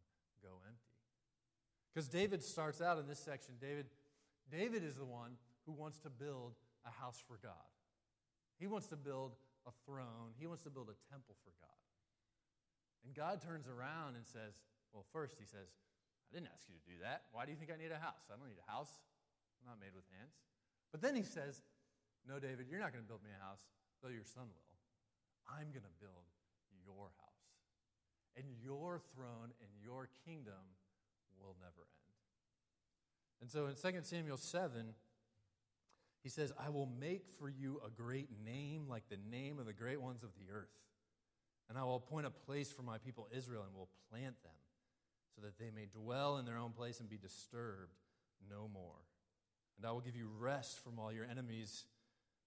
go 0.43 0.63
empty. 0.67 0.97
Because 1.93 2.09
David 2.09 2.43
starts 2.43 2.81
out 2.81 2.99
in 2.99 3.07
this 3.07 3.19
section, 3.19 3.55
David, 3.61 3.87
David 4.51 4.85
is 4.85 4.97
the 4.97 5.05
one 5.05 5.37
who 5.67 5.73
wants 5.73 5.99
to 6.01 6.11
build 6.11 6.55
a 6.87 6.91
house 6.91 7.23
for 7.27 7.39
God. 7.43 7.69
He 8.59 8.67
wants 8.67 8.87
to 8.89 8.97
build 8.97 9.37
a 9.67 9.73
throne, 9.85 10.33
he 10.39 10.47
wants 10.47 10.63
to 10.65 10.71
build 10.71 10.89
a 10.89 10.97
temple 11.13 11.37
for 11.45 11.53
God. 11.61 11.79
And 13.05 13.15
God 13.15 13.41
turns 13.41 13.69
around 13.69 14.17
and 14.17 14.25
says, 14.27 14.61
Well, 14.93 15.05
first, 15.13 15.37
He 15.39 15.45
says, 15.45 15.69
I 16.29 16.37
didn't 16.37 16.51
ask 16.53 16.69
you 16.69 16.75
to 16.77 16.85
do 16.85 16.97
that. 17.05 17.29
Why 17.33 17.45
do 17.45 17.53
you 17.53 17.59
think 17.59 17.71
I 17.71 17.77
need 17.77 17.93
a 17.93 18.01
house? 18.01 18.29
I 18.29 18.37
don't 18.37 18.49
need 18.49 18.61
a 18.61 18.71
house. 18.71 19.01
I'm 19.61 19.75
not 19.75 19.81
made 19.81 19.95
with 19.95 20.07
hands. 20.15 20.35
But 20.93 21.03
then 21.03 21.15
He 21.15 21.27
says, 21.27 21.63
No, 22.27 22.39
David, 22.39 22.67
you're 22.71 22.81
not 22.81 22.93
going 22.93 23.05
to 23.05 23.09
build 23.09 23.23
me 23.23 23.31
a 23.35 23.41
house, 23.43 23.63
though 24.03 24.13
your 24.13 24.27
son 24.27 24.47
will. 24.49 24.69
I'm 25.49 25.73
going 25.73 25.87
to 25.87 25.97
build 26.01 26.29
your 26.85 27.11
house. 27.19 27.29
And 28.37 28.47
your 28.63 29.01
throne 29.15 29.51
and 29.61 29.71
your 29.83 30.09
kingdom 30.25 30.77
will 31.41 31.57
never 31.61 31.83
end. 31.83 32.09
And 33.41 33.51
so 33.51 33.67
in 33.67 33.75
2 33.75 34.01
Samuel 34.03 34.37
7, 34.37 34.95
he 36.23 36.29
says, 36.29 36.53
I 36.59 36.69
will 36.71 36.89
make 37.01 37.25
for 37.39 37.49
you 37.49 37.81
a 37.87 37.91
great 37.91 38.29
name 38.45 38.87
like 38.89 39.09
the 39.09 39.19
name 39.31 39.59
of 39.59 39.67
the 39.67 39.73
great 39.73 40.01
ones 40.01 40.23
of 40.23 40.31
the 40.35 40.53
earth. 40.53 40.69
And 41.69 41.79
I 41.79 41.85
will 41.85 41.97
appoint 41.97 42.27
a 42.27 42.31
place 42.31 42.73
for 42.73 42.83
my 42.83 42.99
people 42.99 43.29
Israel 43.35 43.63
and 43.63 43.75
will 43.75 43.89
plant 44.11 44.43
them, 44.43 44.53
so 45.35 45.43
that 45.43 45.59
they 45.59 45.71
may 45.71 45.87
dwell 45.87 46.39
in 46.39 46.45
their 46.45 46.59
own 46.59 46.73
place 46.73 47.01
and 47.01 47.09
be 47.09 47.19
disturbed 47.19 47.95
no 48.51 48.69
more. 48.73 49.08
And 49.79 49.87
I 49.87 49.93
will 49.93 50.01
give 50.01 50.17
you 50.17 50.29
rest 50.39 50.83
from 50.83 50.99
all 50.99 51.13
your 51.13 51.25
enemies. 51.25 51.85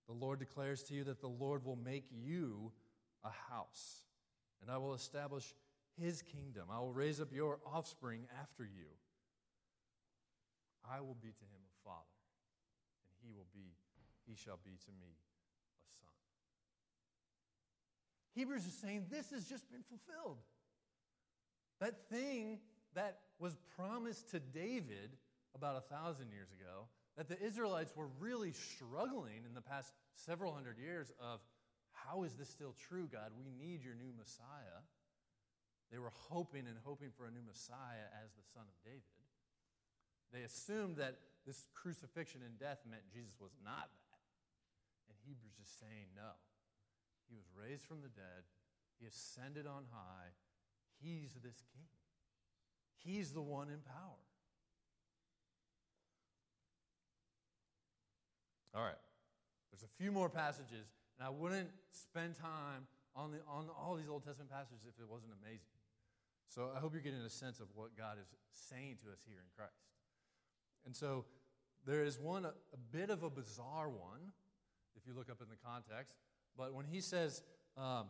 The 0.07 0.13
Lord 0.13 0.39
declares 0.39 0.83
to 0.83 0.93
you 0.93 1.05
that 1.05 1.21
the 1.21 1.27
Lord 1.27 1.65
will 1.65 1.77
make 1.77 2.05
you 2.11 2.71
a 3.23 3.31
house, 3.53 4.01
and 4.61 4.69
I 4.69 4.77
will 4.77 4.93
establish 4.93 5.53
his 5.97 6.21
kingdom. 6.21 6.67
I 6.71 6.79
will 6.79 6.91
raise 6.91 7.21
up 7.21 7.31
your 7.31 7.59
offspring 7.65 8.25
after 8.41 8.63
you. 8.63 8.87
I 10.89 10.99
will 10.99 11.17
be 11.21 11.29
to 11.29 11.45
him 11.45 11.61
a 11.63 11.87
father, 11.87 12.19
and 13.07 13.15
he 13.21 13.31
will 13.31 13.47
be, 13.53 13.75
he 14.27 14.35
shall 14.35 14.59
be 14.63 14.71
to 14.71 14.91
me 14.99 15.07
a 15.07 16.03
son. 16.03 16.13
Hebrews 18.35 18.65
is 18.65 18.73
saying 18.73 19.05
this 19.09 19.29
has 19.31 19.45
just 19.45 19.71
been 19.71 19.83
fulfilled. 19.83 20.39
That 21.79 22.09
thing 22.09 22.59
that 22.95 23.19
was 23.39 23.55
promised 23.75 24.31
to 24.31 24.39
David 24.39 25.11
about 25.55 25.75
a 25.77 25.81
thousand 25.81 26.31
years 26.31 26.49
ago, 26.51 26.87
that 27.17 27.27
the 27.27 27.41
Israelites 27.41 27.93
were 27.95 28.07
really 28.19 28.53
struggling 28.53 29.43
in 29.45 29.53
the 29.53 29.61
past 29.61 29.93
several 30.15 30.53
hundred 30.53 30.77
years 30.77 31.11
of 31.19 31.39
how 31.91 32.23
is 32.23 32.33
this 32.35 32.49
still 32.49 32.73
true, 32.87 33.07
God? 33.11 33.31
We 33.37 33.51
need 33.51 33.83
your 33.83 33.95
new 33.95 34.11
Messiah. 34.17 34.81
They 35.91 35.99
were 35.99 36.13
hoping 36.31 36.67
and 36.67 36.77
hoping 36.83 37.11
for 37.11 37.27
a 37.27 37.31
new 37.31 37.43
Messiah 37.45 38.07
as 38.23 38.31
the 38.31 38.47
son 38.55 38.63
of 38.63 38.75
David. 38.83 39.03
They 40.31 40.43
assumed 40.47 40.95
that 40.97 41.19
this 41.45 41.67
crucifixion 41.75 42.41
and 42.45 42.57
death 42.57 42.79
meant 42.87 43.03
Jesus 43.11 43.35
was 43.41 43.51
not 43.59 43.91
that. 43.91 44.23
And 45.11 45.17
Hebrews 45.27 45.59
is 45.59 45.67
saying, 45.67 46.15
no. 46.15 46.39
He 47.27 47.35
was 47.35 47.51
raised 47.51 47.83
from 47.83 48.01
the 48.01 48.11
dead, 48.11 48.47
he 48.99 49.07
ascended 49.07 49.67
on 49.67 49.83
high. 49.91 50.31
He's 51.03 51.33
this 51.43 51.63
king, 51.75 51.91
he's 53.03 53.31
the 53.31 53.41
one 53.41 53.67
in 53.67 53.79
power. 53.83 54.30
All 58.73 58.83
right. 58.83 58.99
There's 59.71 59.83
a 59.83 59.93
few 60.01 60.11
more 60.11 60.29
passages, 60.29 60.91
and 61.17 61.25
I 61.25 61.29
wouldn't 61.29 61.69
spend 61.91 62.35
time 62.35 62.87
on, 63.15 63.31
the, 63.31 63.39
on 63.47 63.67
all 63.69 63.95
these 63.95 64.09
Old 64.09 64.23
Testament 64.23 64.51
passages 64.51 64.83
if 64.87 65.01
it 65.01 65.09
wasn't 65.09 65.33
amazing. 65.41 65.79
So 66.47 66.69
I 66.75 66.79
hope 66.79 66.93
you're 66.93 67.01
getting 67.01 67.21
a 67.21 67.29
sense 67.29 67.59
of 67.59 67.67
what 67.75 67.97
God 67.97 68.17
is 68.19 68.27
saying 68.51 68.97
to 69.03 69.11
us 69.11 69.19
here 69.25 69.37
in 69.37 69.47
Christ. 69.55 69.71
And 70.85 70.95
so 70.95 71.25
there 71.85 72.03
is 72.03 72.19
one, 72.19 72.45
a, 72.45 72.49
a 72.49 72.77
bit 72.91 73.09
of 73.09 73.23
a 73.23 73.29
bizarre 73.29 73.89
one, 73.89 74.31
if 74.95 75.07
you 75.07 75.13
look 75.13 75.29
up 75.29 75.41
in 75.41 75.47
the 75.49 75.55
context. 75.65 76.15
But 76.57 76.73
when 76.73 76.85
he 76.85 76.99
says, 76.99 77.41
um, 77.77 78.07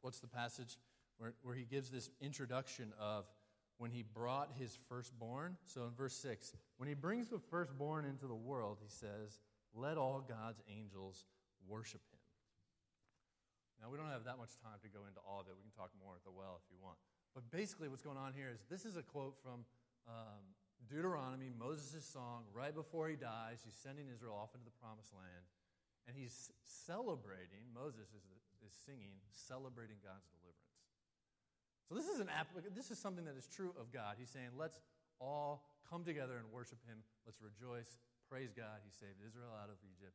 what's 0.00 0.18
the 0.18 0.26
passage 0.26 0.78
where, 1.18 1.34
where 1.42 1.54
he 1.54 1.64
gives 1.64 1.90
this 1.90 2.10
introduction 2.20 2.92
of 2.98 3.26
when 3.80 3.90
he 3.90 4.04
brought 4.04 4.52
his 4.60 4.76
firstborn? 4.92 5.56
So 5.64 5.88
in 5.88 5.96
verse 5.96 6.12
6, 6.20 6.52
when 6.76 6.86
he 6.86 6.92
brings 6.92 7.32
the 7.32 7.40
firstborn 7.40 8.04
into 8.04 8.28
the 8.28 8.36
world, 8.36 8.76
he 8.84 8.92
says, 8.92 9.40
Let 9.72 9.96
all 9.96 10.20
God's 10.20 10.60
angels 10.68 11.24
worship 11.64 12.04
him. 12.12 12.20
Now, 13.80 13.88
we 13.88 13.96
don't 13.96 14.12
have 14.12 14.28
that 14.28 14.36
much 14.36 14.52
time 14.60 14.76
to 14.84 14.92
go 14.92 15.08
into 15.08 15.24
all 15.24 15.40
of 15.40 15.48
it. 15.48 15.56
We 15.56 15.64
can 15.64 15.72
talk 15.72 15.88
more 15.96 16.12
at 16.12 16.20
the 16.28 16.30
well 16.30 16.60
if 16.60 16.68
you 16.68 16.76
want. 16.76 17.00
But 17.32 17.48
basically, 17.48 17.88
what's 17.88 18.04
going 18.04 18.20
on 18.20 18.36
here 18.36 18.52
is 18.52 18.60
this 18.68 18.84
is 18.84 19.00
a 19.00 19.02
quote 19.02 19.40
from 19.40 19.64
um, 20.04 20.44
Deuteronomy, 20.84 21.48
Moses' 21.48 22.04
song, 22.04 22.44
right 22.52 22.76
before 22.76 23.08
he 23.08 23.16
dies. 23.16 23.64
He's 23.64 23.80
sending 23.80 24.12
Israel 24.12 24.36
off 24.36 24.52
into 24.52 24.68
the 24.68 24.76
promised 24.76 25.16
land. 25.16 25.48
And 26.04 26.12
he's 26.12 26.52
celebrating, 26.60 27.64
Moses 27.72 28.12
is, 28.12 28.28
is 28.60 28.76
singing, 28.84 29.16
celebrating 29.32 29.96
God's. 30.04 30.28
So 31.90 31.98
this 31.98 32.06
is, 32.06 32.22
an 32.22 32.30
this 32.70 32.94
is 32.94 33.02
something 33.02 33.26
that 33.26 33.34
is 33.34 33.50
true 33.50 33.74
of 33.74 33.90
God. 33.90 34.14
He's 34.14 34.30
saying, 34.30 34.54
let's 34.54 34.78
all 35.18 35.66
come 35.90 36.06
together 36.06 36.38
and 36.38 36.46
worship 36.54 36.78
him. 36.86 37.02
Let's 37.26 37.42
rejoice, 37.42 37.98
praise 38.30 38.54
God. 38.54 38.78
He 38.86 38.94
saved 38.94 39.18
Israel 39.18 39.50
out 39.58 39.74
of 39.74 39.82
Egypt. 39.82 40.14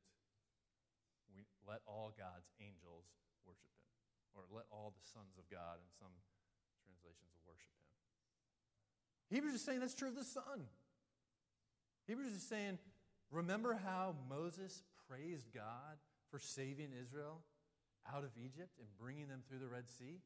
We 1.28 1.44
let 1.68 1.84
all 1.84 2.16
God's 2.16 2.48
angels 2.64 3.12
worship 3.44 3.68
him. 3.76 3.92
Or 4.40 4.48
let 4.56 4.72
all 4.72 4.96
the 4.96 5.04
sons 5.04 5.36
of 5.36 5.44
God, 5.52 5.84
in 5.84 5.92
some 6.00 6.16
translations, 6.80 7.36
worship 7.44 7.76
him. 7.76 7.92
Hebrews 9.36 9.60
is 9.60 9.64
saying 9.68 9.84
that's 9.84 10.00
true 10.00 10.08
of 10.08 10.16
the 10.16 10.24
Son. 10.24 10.72
Hebrews 12.08 12.40
is 12.40 12.48
saying, 12.48 12.80
remember 13.36 13.76
how 13.76 14.16
Moses 14.32 14.88
praised 15.12 15.52
God 15.52 16.00
for 16.32 16.40
saving 16.40 16.96
Israel 16.96 17.44
out 18.08 18.24
of 18.24 18.32
Egypt 18.40 18.80
and 18.80 18.88
bringing 18.96 19.28
them 19.28 19.44
through 19.44 19.60
the 19.60 19.68
Red 19.68 19.92
Sea? 19.92 20.24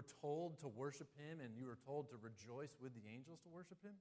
Were 0.00 0.06
told 0.24 0.56
to 0.60 0.68
worship 0.68 1.12
him 1.20 1.44
and 1.44 1.52
you 1.52 1.66
were 1.66 1.76
told 1.84 2.08
to 2.08 2.16
rejoice 2.16 2.72
with 2.80 2.96
the 2.96 3.04
angels 3.12 3.36
to 3.44 3.52
worship 3.52 3.76
him? 3.84 3.92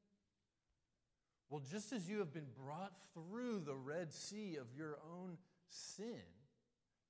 Well, 1.49 1.59
just 1.59 1.91
as 1.91 2.07
you 2.07 2.19
have 2.19 2.31
been 2.31 2.47
brought 2.55 2.95
through 3.11 3.67
the 3.67 3.75
Red 3.75 4.13
Sea 4.13 4.55
of 4.55 4.71
your 4.71 4.95
own 5.03 5.35
sin, 5.67 6.23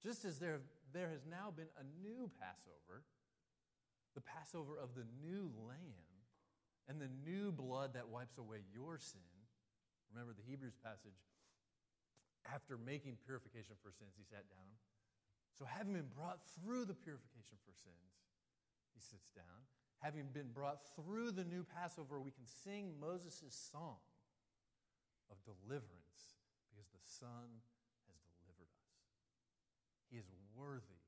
just 0.02 0.26
as 0.26 0.40
there, 0.40 0.62
there 0.92 1.10
has 1.10 1.22
now 1.30 1.54
been 1.54 1.70
a 1.78 1.86
new 2.02 2.32
Passover, 2.42 3.06
the 4.16 4.26
Passover 4.26 4.74
of 4.82 4.96
the 4.98 5.06
new 5.22 5.54
Lamb, 5.70 6.10
and 6.90 6.98
the 7.00 7.14
new 7.30 7.52
blood 7.52 7.94
that 7.94 8.10
wipes 8.10 8.40
away 8.40 8.66
your 8.74 8.98
sin. 8.98 9.22
Remember 10.10 10.34
the 10.34 10.50
Hebrews 10.50 10.74
passage 10.82 11.22
after 12.50 12.74
making 12.74 13.22
purification 13.22 13.78
for 13.86 13.94
sins, 13.94 14.18
he 14.18 14.26
sat 14.26 14.50
down. 14.50 14.74
So, 15.54 15.66
having 15.70 15.94
been 15.94 16.10
brought 16.18 16.42
through 16.58 16.90
the 16.90 16.98
purification 16.98 17.62
for 17.62 17.76
sins, 17.86 18.10
he 19.00 19.16
sits 19.16 19.32
down. 19.32 19.64
Having 20.04 20.36
been 20.36 20.52
brought 20.52 20.84
through 20.96 21.32
the 21.32 21.48
new 21.48 21.64
Passover, 21.64 22.20
we 22.20 22.32
can 22.32 22.44
sing 22.44 23.00
Moses' 23.00 23.56
song 23.72 24.04
of 25.32 25.40
deliverance 25.48 26.36
because 26.68 26.92
the 26.92 27.04
Son 27.04 27.48
has 28.12 28.20
delivered 28.44 28.68
us. 28.68 28.92
He 30.12 30.20
is 30.20 30.28
worthy 30.52 31.04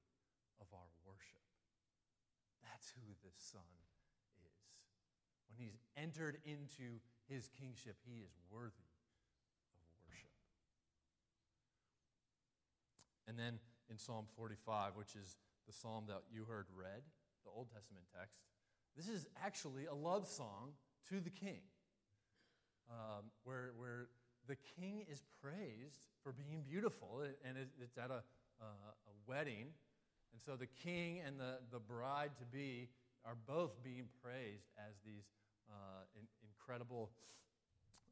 of 0.63 0.67
our 0.71 0.87
worship. 1.03 1.43
That's 2.63 2.95
who 2.95 3.11
this 3.23 3.35
Son 3.35 3.67
is. 3.67 3.91
When 5.51 5.59
he's 5.59 5.75
entered 5.99 6.39
into 6.47 7.03
his 7.27 7.51
kingship, 7.59 7.99
he 8.07 8.23
is 8.23 8.31
worthy 8.47 8.87
of 9.75 9.83
worship. 9.99 10.31
And 13.27 13.35
then 13.35 13.59
in 13.89 13.97
Psalm 13.97 14.25
45, 14.35 14.95
which 14.95 15.15
is 15.15 15.35
the 15.67 15.73
psalm 15.73 16.05
that 16.07 16.23
you 16.31 16.45
heard 16.45 16.67
read, 16.71 17.03
the 17.43 17.51
Old 17.55 17.67
Testament 17.73 18.05
text, 18.17 18.37
this 18.95 19.07
is 19.07 19.27
actually 19.43 19.85
a 19.85 19.93
love 19.93 20.27
song 20.27 20.73
to 21.09 21.19
the 21.19 21.29
king, 21.29 21.61
um, 22.89 23.31
where, 23.43 23.71
where 23.77 24.07
the 24.47 24.57
king 24.75 25.05
is 25.09 25.23
praised 25.41 26.07
for 26.23 26.33
being 26.33 26.63
beautiful, 26.67 27.23
and 27.45 27.57
it's 27.57 27.97
at 27.97 28.11
a, 28.11 28.23
uh, 28.61 28.65
a 28.65 29.13
wedding. 29.27 29.67
And 30.33 30.41
so 30.41 30.55
the 30.55 30.67
king 30.67 31.19
and 31.25 31.39
the, 31.39 31.59
the 31.71 31.79
bride 31.79 32.31
to 32.39 32.45
be 32.45 32.89
are 33.25 33.35
both 33.47 33.83
being 33.83 34.05
praised 34.23 34.67
as 34.77 34.95
these 35.05 35.25
uh, 35.69 36.03
in, 36.19 36.27
incredible 36.43 37.11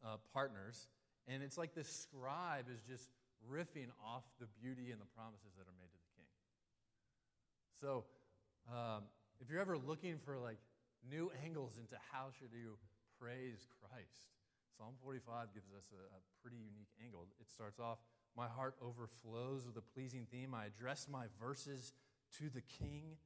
uh, 0.05 0.17
partners. 0.33 0.87
And 1.27 1.43
it's 1.43 1.57
like 1.57 1.73
this 1.75 1.89
scribe 1.89 2.65
is 2.73 2.81
just 2.81 3.09
riffing 3.51 3.89
off 4.03 4.23
the 4.39 4.47
beauty 4.61 4.91
and 4.91 4.99
the 4.99 5.09
promises 5.15 5.51
that 5.57 5.63
are 5.67 5.77
made 5.79 5.91
to 5.91 5.99
the 5.99 6.11
king. 6.15 6.29
So, 7.79 8.03
um, 8.71 9.03
if 9.41 9.49
you're 9.49 9.61
ever 9.61 9.77
looking 9.77 10.17
for 10.19 10.37
like 10.37 10.59
new 11.07 11.31
angles 11.43 11.79
into 11.79 11.95
how 12.11 12.27
should 12.37 12.51
you 12.51 12.75
praise 13.19 13.67
Christ, 13.79 14.27
Psalm 14.77 14.95
45 15.03 15.53
gives 15.53 15.71
us 15.75 15.91
a, 15.91 16.01
a 16.15 16.19
pretty 16.43 16.59
unique 16.59 16.91
angle. 17.03 17.27
It 17.39 17.51
starts 17.51 17.79
off, 17.79 17.99
"My 18.35 18.47
heart 18.47 18.75
overflows 18.81 19.65
with 19.65 19.75
a 19.77 19.83
pleasing 19.83 20.27
theme. 20.31 20.53
I 20.53 20.65
address 20.67 21.07
my 21.07 21.27
verses 21.39 21.93
to 22.39 22.49
the 22.49 22.61
King. 22.61 23.17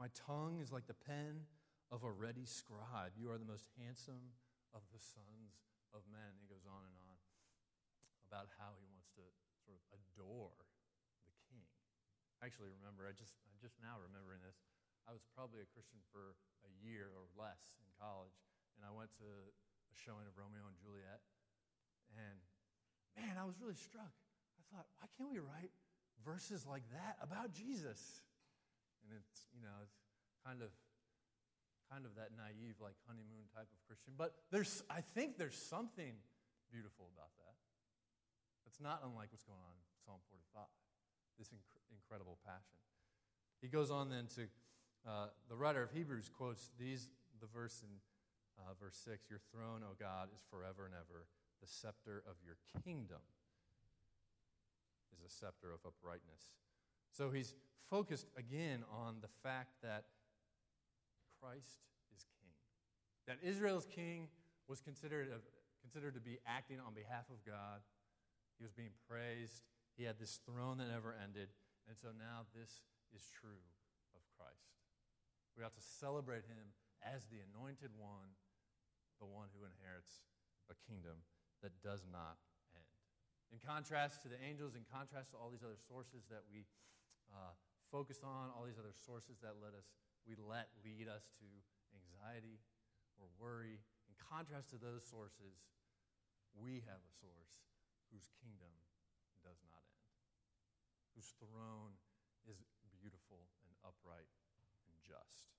My 0.00 0.08
tongue 0.14 0.60
is 0.60 0.72
like 0.72 0.86
the 0.86 0.96
pen 0.96 1.44
of 1.92 2.04
a 2.04 2.10
ready 2.10 2.44
scribe. 2.44 3.16
You 3.16 3.30
are 3.30 3.38
the 3.38 3.48
most 3.48 3.68
handsome 3.76 4.36
of 4.72 4.82
the 4.92 5.00
sons 5.00 5.64
of 5.92 6.04
men." 6.12 6.40
He 6.40 6.48
goes 6.48 6.64
on 6.64 6.84
and 6.84 6.96
on 7.08 7.16
about 8.28 8.50
how 8.58 8.74
he 8.80 8.86
wants 8.90 9.14
to 9.14 9.22
sort 9.62 9.78
of 9.78 9.82
adore 9.94 10.58
the 11.22 11.34
king. 11.46 11.62
Actually 12.42 12.74
remember, 12.74 13.06
I 13.06 13.14
just, 13.14 13.38
I 13.46 13.54
just 13.62 13.78
now 13.78 13.94
remembering 14.02 14.42
this, 14.42 14.58
I 15.04 15.12
was 15.12 15.24
probably 15.36 15.60
a 15.60 15.68
Christian 15.68 16.00
for 16.08 16.36
a 16.64 16.72
year 16.80 17.12
or 17.12 17.28
less 17.36 17.76
in 17.80 17.86
college, 18.00 18.34
and 18.76 18.82
I 18.84 18.92
went 18.92 19.12
to 19.20 19.28
a 19.28 19.94
showing 19.94 20.24
of 20.24 20.34
Romeo 20.36 20.64
and 20.64 20.76
Juliet, 20.80 21.20
and 22.16 22.38
man, 23.14 23.36
I 23.36 23.44
was 23.44 23.60
really 23.60 23.78
struck. 23.78 24.12
I 24.56 24.62
thought, 24.72 24.86
why 24.98 25.06
can't 25.14 25.30
we 25.30 25.38
write 25.38 25.70
verses 26.24 26.64
like 26.64 26.84
that 26.90 27.20
about 27.20 27.52
Jesus? 27.52 28.00
And 29.04 29.12
it's, 29.14 29.46
you 29.52 29.60
know, 29.60 29.76
it's 29.84 30.00
kind 30.42 30.64
of 30.64 30.72
kind 31.92 32.08
of 32.08 32.16
that 32.16 32.32
naive, 32.32 32.80
like 32.80 32.96
honeymoon 33.04 33.44
type 33.52 33.68
of 33.68 33.78
Christian. 33.86 34.16
But 34.16 34.32
there's, 34.48 34.82
I 34.88 35.04
think 35.14 35.36
there's 35.36 35.54
something 35.54 36.16
beautiful 36.72 37.12
about 37.12 37.30
that. 37.44 37.54
It's 38.66 38.80
not 38.80 39.04
unlike 39.04 39.30
what's 39.30 39.44
going 39.44 39.60
on 39.60 39.76
in 39.76 39.84
Psalm 40.02 40.18
45, 40.32 40.66
this 41.38 41.52
inc- 41.52 41.84
incredible 41.92 42.40
passion. 42.42 42.80
He 43.60 43.68
goes 43.68 43.92
on 43.92 44.10
then 44.10 44.26
to, 44.34 44.48
uh, 45.06 45.26
the 45.48 45.56
writer 45.56 45.82
of 45.82 45.92
Hebrews 45.92 46.30
quotes 46.32 46.70
these, 46.78 47.08
the 47.40 47.46
verse 47.46 47.82
in 47.82 47.90
uh, 48.58 48.72
verse 48.80 48.96
6 49.04 49.28
Your 49.28 49.40
throne, 49.52 49.82
O 49.84 49.94
God, 49.98 50.28
is 50.34 50.42
forever 50.50 50.86
and 50.86 50.94
ever. 50.94 51.26
The 51.60 51.68
scepter 51.68 52.22
of 52.28 52.36
your 52.44 52.56
kingdom 52.84 53.20
is 55.12 55.24
a 55.24 55.30
scepter 55.32 55.72
of 55.72 55.80
uprightness. 55.86 56.52
So 57.10 57.30
he's 57.30 57.54
focused 57.90 58.26
again 58.36 58.84
on 58.90 59.16
the 59.20 59.32
fact 59.42 59.70
that 59.82 60.04
Christ 61.40 61.80
is 62.14 62.26
king. 62.40 62.52
That 63.26 63.38
Israel's 63.46 63.86
king 63.86 64.28
was 64.68 64.80
considered, 64.80 65.28
a, 65.28 65.40
considered 65.80 66.14
to 66.14 66.20
be 66.20 66.38
acting 66.46 66.80
on 66.80 66.92
behalf 66.94 67.28
of 67.30 67.44
God. 67.46 67.80
He 68.58 68.64
was 68.64 68.72
being 68.72 68.92
praised. 69.08 69.62
He 69.96 70.04
had 70.04 70.18
this 70.18 70.40
throne 70.44 70.78
that 70.78 70.88
never 70.88 71.14
ended. 71.22 71.48
And 71.88 71.96
so 71.96 72.08
now 72.16 72.48
this 72.54 72.82
is 73.14 73.22
true 73.40 73.62
of 74.16 74.20
Christ. 74.36 74.73
We 75.54 75.62
ought 75.62 75.74
to 75.78 75.86
celebrate 76.02 76.46
him 76.50 76.74
as 77.04 77.30
the 77.30 77.38
anointed 77.52 77.94
one, 77.94 78.34
the 79.22 79.28
one 79.28 79.52
who 79.54 79.62
inherits 79.62 80.26
a 80.66 80.76
kingdom 80.88 81.22
that 81.62 81.70
does 81.84 82.02
not 82.10 82.40
end. 82.74 82.98
In 83.54 83.62
contrast 83.62 84.24
to 84.26 84.28
the 84.32 84.40
angels, 84.42 84.74
in 84.74 84.82
contrast 84.88 85.30
to 85.32 85.38
all 85.38 85.52
these 85.52 85.62
other 85.62 85.78
sources 85.78 86.26
that 86.26 86.42
we 86.50 86.66
uh, 87.30 87.54
focus 87.92 88.24
on, 88.26 88.50
all 88.50 88.66
these 88.66 88.80
other 88.80 88.94
sources 88.94 89.38
that 89.44 89.60
let 89.62 89.76
us, 89.76 89.86
we 90.26 90.34
let 90.34 90.74
lead 90.82 91.06
us 91.06 91.30
to 91.38 91.46
anxiety 91.94 92.58
or 93.20 93.30
worry, 93.38 93.78
in 94.10 94.14
contrast 94.18 94.74
to 94.74 94.78
those 94.80 95.06
sources, 95.06 95.62
we 96.58 96.82
have 96.82 96.98
a 96.98 97.12
source 97.22 97.62
whose 98.10 98.26
kingdom 98.42 98.74
does 99.46 99.62
not 99.70 99.86
end, 100.02 100.18
whose 101.14 101.30
throne 101.38 101.94
is 102.50 102.58
beautiful 102.98 103.46
and 103.66 103.74
upright 103.86 104.30
just. 105.06 105.54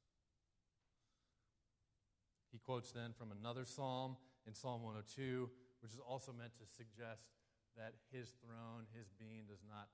He 2.51 2.59
quotes 2.59 2.91
then 2.91 3.11
from 3.13 3.31
another 3.31 3.65
psalm 3.65 4.17
in 4.47 4.53
Psalm 4.53 4.83
102, 4.83 5.49
which 5.81 5.91
is 5.91 5.99
also 5.99 6.31
meant 6.31 6.55
to 6.57 6.65
suggest 6.65 7.35
that 7.77 7.93
his 8.11 8.33
throne, 8.41 8.87
his 8.95 9.11
being, 9.19 9.43
does 9.47 9.61
not 9.67 9.89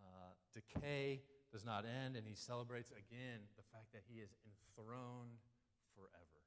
uh, 0.00 0.32
decay, 0.54 1.20
does 1.52 1.64
not 1.64 1.84
end, 1.84 2.16
and 2.16 2.26
he 2.26 2.34
celebrates 2.34 2.90
again 2.90 3.44
the 3.56 3.62
fact 3.72 3.92
that 3.92 4.02
he 4.08 4.20
is 4.20 4.34
enthroned 4.48 5.44
forever. 5.94 6.40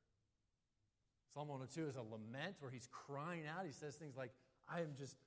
Psalm 1.33 1.47
102 1.47 1.87
is 1.87 1.95
a 1.95 2.01
lament 2.01 2.55
where 2.59 2.71
he's 2.71 2.89
crying 2.91 3.43
out. 3.45 3.65
He 3.65 3.71
says 3.71 3.95
things 3.95 4.17
like, 4.17 4.31
I 4.67 4.81
am 4.81 4.95
just 4.97 5.17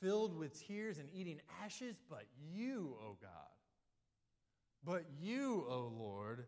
filled 0.00 0.36
with 0.36 0.58
tears 0.66 0.98
and 0.98 1.08
eating 1.12 1.40
ashes, 1.62 1.96
but 2.08 2.24
you, 2.52 2.96
O 3.02 3.16
God, 3.20 3.52
but 4.84 5.04
you, 5.20 5.64
O 5.68 5.92
Lord, 5.96 6.46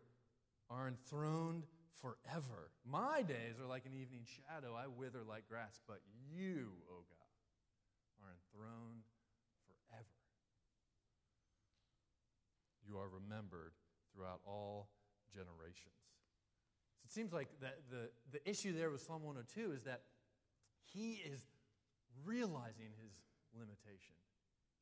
are 0.69 0.87
enthroned 0.87 1.65
forever. 2.01 2.71
My 2.85 3.21
days 3.21 3.59
are 3.61 3.67
like 3.67 3.85
an 3.85 3.93
evening 3.93 4.25
shadow. 4.25 4.75
I 4.75 4.87
wither 4.87 5.23
like 5.27 5.47
grass, 5.47 5.79
but 5.87 6.01
you, 6.29 6.71
O 6.89 7.03
God, 7.09 7.33
are 8.21 8.31
enthroned 8.31 9.03
forever. 9.67 10.19
You 12.87 12.97
are 12.97 13.09
remembered 13.09 13.73
throughout 14.13 14.41
all 14.45 14.89
generations. 15.33 15.97
So 17.01 17.05
it 17.05 17.11
seems 17.11 17.33
like 17.33 17.49
that 17.61 17.79
the, 17.89 18.09
the 18.31 18.49
issue 18.49 18.73
there 18.73 18.89
with 18.89 19.01
Psalm 19.01 19.23
102 19.23 19.73
is 19.73 19.83
that 19.83 20.01
he 20.93 21.21
is 21.25 21.47
realizing 22.23 22.93
his 23.01 23.13
limitation. 23.57 24.15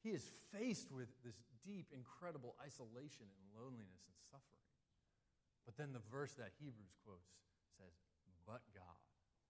He 0.04 0.10
is 0.10 0.30
faced 0.52 0.92
with 0.92 1.08
this 1.24 1.40
deep, 1.66 1.88
incredible 1.96 2.56
isolation 2.60 3.26
and 3.26 3.46
loneliness 3.56 4.04
and 4.06 4.20
suffering. 4.30 4.63
But 5.64 5.80
then 5.80 5.96
the 5.96 6.04
verse 6.12 6.36
that 6.36 6.52
Hebrews 6.60 6.96
quotes 7.04 7.32
says, 7.80 7.96
But 8.44 8.64
God. 8.76 9.00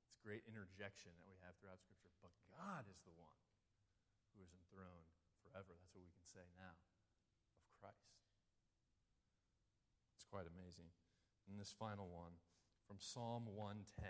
It's 0.07 0.21
great 0.21 0.45
interjection 0.45 1.11
that 1.17 1.25
we 1.25 1.35
have 1.41 1.57
throughout 1.57 1.81
Scripture. 1.81 2.13
But 2.21 2.33
God 2.53 2.85
is 2.85 3.01
the 3.03 3.15
one 3.17 3.41
who 4.33 4.45
is 4.45 4.53
enthroned 4.53 5.09
forever. 5.41 5.73
That's 5.73 5.93
what 5.97 6.05
we 6.05 6.13
can 6.13 6.29
say 6.29 6.45
now 6.53 6.77
of 7.65 7.73
Christ. 7.81 8.13
It's 10.13 10.29
quite 10.29 10.45
amazing. 10.45 10.93
And 11.49 11.57
this 11.57 11.73
final 11.73 12.07
one 12.07 12.37
from 12.85 13.01
Psalm 13.01 13.49
110. 13.49 14.05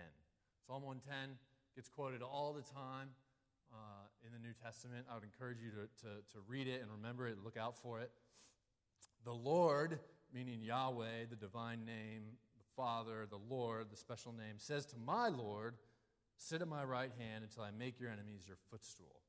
Psalm 0.68 0.84
110 0.84 1.40
gets 1.74 1.88
quoted 1.88 2.22
all 2.22 2.52
the 2.52 2.62
time 2.62 3.16
uh, 3.72 4.06
in 4.24 4.32
the 4.32 4.38
New 4.38 4.54
Testament. 4.54 5.06
I 5.10 5.14
would 5.14 5.24
encourage 5.24 5.58
you 5.60 5.70
to, 5.72 5.84
to, 6.06 6.10
to 6.32 6.38
read 6.46 6.68
it 6.68 6.80
and 6.80 6.90
remember 6.90 7.26
it, 7.26 7.38
look 7.42 7.56
out 7.56 7.76
for 7.76 8.00
it. 8.00 8.10
The 9.24 9.32
Lord, 9.32 9.98
meaning 10.34 10.60
Yahweh, 10.62 11.30
the 11.30 11.36
divine 11.36 11.86
name, 11.86 12.36
the 12.58 12.64
Father, 12.76 13.26
the 13.30 13.38
Lord, 13.48 13.86
the 13.90 13.96
special 13.96 14.32
name, 14.32 14.58
says 14.58 14.84
to 14.86 14.96
my 14.98 15.28
Lord, 15.28 15.76
Sit 16.36 16.60
at 16.60 16.68
my 16.68 16.82
right 16.82 17.12
hand 17.16 17.44
until 17.44 17.62
I 17.62 17.70
make 17.70 18.00
your 18.00 18.10
enemies 18.10 18.42
your 18.46 18.58
footstool. 18.68 19.22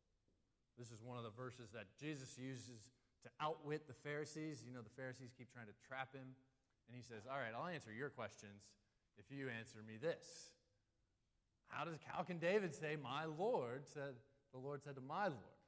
This 0.76 0.90
is 0.90 1.04
one 1.06 1.18
of 1.18 1.24
the 1.24 1.30
verses 1.30 1.70
that 1.72 1.86
Jesus 2.02 2.36
uses 2.36 2.90
to 3.24 3.30
outwit 3.40 3.88
the 3.88 3.94
Pharisees. 3.94 4.64
You 4.66 4.74
know, 4.74 4.82
the 4.82 4.98
Pharisees 4.98 5.30
keep 5.38 5.54
trying 5.54 5.68
to 5.68 5.78
trap 5.88 6.14
him. 6.14 6.36
And 6.88 6.98
he 6.98 7.02
says, 7.02 7.30
All 7.30 7.38
right, 7.38 7.54
I'll 7.56 7.70
answer 7.70 7.94
your 7.94 8.10
questions 8.10 8.74
if 9.18 9.30
you 9.30 9.48
answer 9.50 9.80
me 9.86 9.98
this. 10.02 10.50
How, 11.68 11.86
does, 11.86 11.98
how 12.06 12.24
can 12.24 12.38
David 12.38 12.74
say, 12.74 12.98
My 12.98 13.26
Lord 13.26 13.86
said, 13.86 14.18
the 14.52 14.60
Lord 14.60 14.82
said 14.84 14.96
to 14.96 15.02
my 15.02 15.26
Lord, 15.30 15.60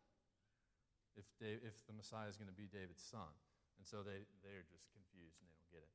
if, 1.16 1.26
Dave, 1.40 1.60
if 1.66 1.86
the 1.88 1.94
Messiah 1.94 2.30
is 2.30 2.38
going 2.38 2.50
to 2.50 2.54
be 2.54 2.68
David's 2.72 3.02
son. 3.02 3.30
And 3.78 3.86
so 3.86 4.02
they, 4.02 4.26
they're 4.42 4.66
just 4.68 4.90
confused 4.92 5.38
and 5.40 5.48
they 5.48 5.56
don't 5.56 5.72
get 5.72 5.86
it. 5.86 5.94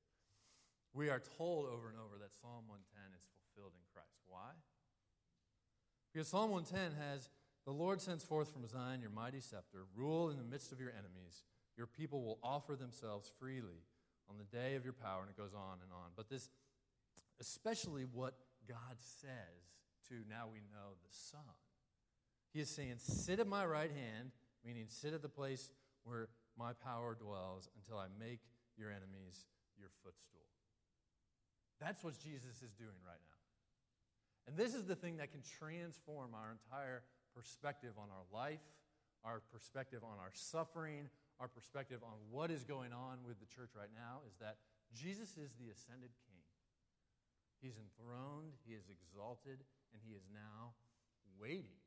We 0.95 1.11
are 1.11 1.21
told 1.39 1.67
over 1.67 1.91
and 1.91 1.99
over 1.99 2.17
that 2.23 2.33
Psalm 2.33 2.69
110 2.71 2.83
is 3.17 3.25
fulfilled 3.35 3.75
in 3.75 3.85
Christ. 3.93 4.23
Why? 4.29 4.55
Because 6.13 6.29
Psalm 6.29 6.51
110 6.51 6.97
has 7.01 7.29
the 7.65 7.73
Lord 7.73 8.01
sends 8.01 8.25
forth 8.25 8.53
from 8.53 8.67
Zion 8.67 9.01
your 9.01 9.11
mighty 9.11 9.41
scepter, 9.41 9.87
rule 9.95 10.31
in 10.31 10.37
the 10.37 10.45
midst 10.45 10.73
of 10.73 10.81
your 10.81 10.91
enemies. 10.91 11.45
Your 11.77 11.87
people 11.87 12.23
will 12.23 12.39
offer 12.43 12.75
themselves 12.75 13.31
freely 13.39 13.87
on 14.29 14.37
the 14.37 14.45
day 14.45 14.75
of 14.75 14.85
your 14.85 14.93
power, 14.93 15.23
and 15.23 15.31
it 15.31 15.37
goes 15.37 15.55
on 15.55 15.79
and 15.83 15.93
on. 15.93 16.11
But 16.17 16.29
this, 16.29 16.49
especially 17.41 18.05
what 18.05 18.35
God 18.69 18.97
says 18.99 19.73
to 20.09 20.15
now 20.29 20.49
we 20.53 20.59
know 20.59 20.97
the 21.03 21.11
Son. 21.11 21.41
He 22.53 22.61
is 22.61 22.69
saying, 22.69 22.95
Sit 22.99 23.41
at 23.41 23.47
my 23.47 23.65
right 23.65 23.91
hand, 23.91 24.33
meaning 24.65 24.87
sit 24.89 25.15
at 25.15 25.23
the 25.23 25.29
place 25.29 25.71
where 26.05 26.29
my 26.59 26.73
power 26.85 27.17
dwells 27.19 27.69
until 27.77 27.99
I 27.99 28.07
make 28.19 28.41
your 28.77 28.91
enemies 28.91 29.45
your 29.79 29.91
footstool. 30.05 30.47
That's 31.81 32.05
what 32.05 32.15
Jesus 32.19 32.63
is 32.63 32.73
doing 32.79 32.99
right 33.03 33.19
now. 33.19 33.41
And 34.47 34.57
this 34.57 34.75
is 34.75 34.87
the 34.87 34.95
thing 34.95 35.19
that 35.19 35.31
can 35.31 35.43
transform 35.43 36.35
our 36.35 36.55
entire 36.55 37.03
perspective 37.35 37.95
on 37.99 38.09
our 38.11 38.27
life, 38.31 38.63
our 39.25 39.43
perspective 39.51 40.03
on 40.03 40.19
our 40.19 40.31
suffering, 40.35 41.11
our 41.41 41.49
perspective 41.49 41.99
on 42.03 42.19
what 42.31 42.51
is 42.51 42.63
going 42.63 42.93
on 42.93 43.19
with 43.27 43.39
the 43.41 43.47
church 43.47 43.75
right 43.75 43.91
now 43.95 44.23
is 44.31 44.35
that 44.39 44.59
Jesus 44.95 45.35
is 45.35 45.51
the 45.59 45.75
ascended 45.75 46.15
king. 46.27 46.43
He's 47.59 47.79
enthroned, 47.79 48.55
he 48.67 48.75
is 48.75 48.87
exalted, 48.91 49.63
and 49.95 49.99
he 50.03 50.15
is 50.15 50.23
now 50.31 50.75
waiting. 51.39 51.82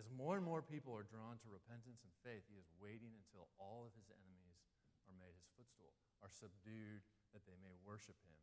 As 0.00 0.08
more 0.08 0.40
and 0.40 0.44
more 0.44 0.64
people 0.64 0.96
are 0.96 1.04
drawn 1.04 1.36
to 1.44 1.52
repentance 1.52 2.00
and 2.00 2.12
faith, 2.24 2.48
he 2.48 2.56
is 2.56 2.64
waiting 2.80 3.12
until 3.12 3.52
all 3.60 3.84
of 3.84 3.92
his 3.92 4.08
enemies 4.08 4.56
are 5.04 5.16
made 5.20 5.36
his 5.36 5.52
footstool, 5.52 5.92
are 6.24 6.32
subdued, 6.32 7.04
that 7.36 7.44
they 7.44 7.56
may 7.60 7.76
worship 7.84 8.16
him 8.24 8.38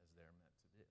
as 0.00 0.08
they're 0.16 0.32
meant 0.32 0.56
to 0.64 0.68
do. 0.80 0.88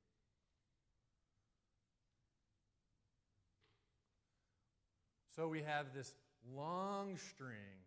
So 5.34 5.48
we 5.48 5.66
have 5.66 5.94
this 5.98 6.14
long 6.46 7.18
string 7.18 7.82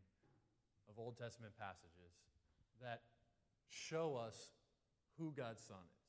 of 0.91 0.99
Old 0.99 1.19
Testament 1.19 1.53
passages 1.59 2.15
that 2.83 3.03
show 3.69 4.17
us 4.17 4.51
who 5.19 5.33
God's 5.37 5.63
Son 5.63 5.79
is. 5.79 6.02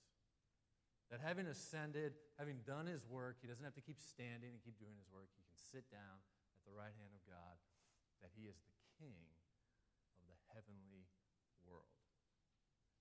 That 1.14 1.22
having 1.22 1.46
ascended, 1.46 2.18
having 2.42 2.66
done 2.66 2.90
his 2.90 3.06
work, 3.06 3.38
he 3.38 3.46
doesn't 3.46 3.62
have 3.62 3.78
to 3.78 3.86
keep 3.86 4.02
standing 4.02 4.50
and 4.50 4.58
keep 4.66 4.82
doing 4.82 4.98
his 4.98 5.06
work. 5.14 5.30
He 5.38 5.46
can 5.46 5.54
sit 5.54 5.86
down 5.94 6.18
at 6.58 6.66
the 6.66 6.74
right 6.74 6.90
hand 6.98 7.14
of 7.14 7.22
God, 7.30 7.54
that 8.26 8.34
he 8.34 8.50
is 8.50 8.58
the 8.58 8.74
king 8.98 9.22
of 10.18 10.26
the 10.26 10.34
heavenly 10.58 11.06
world. 11.70 11.94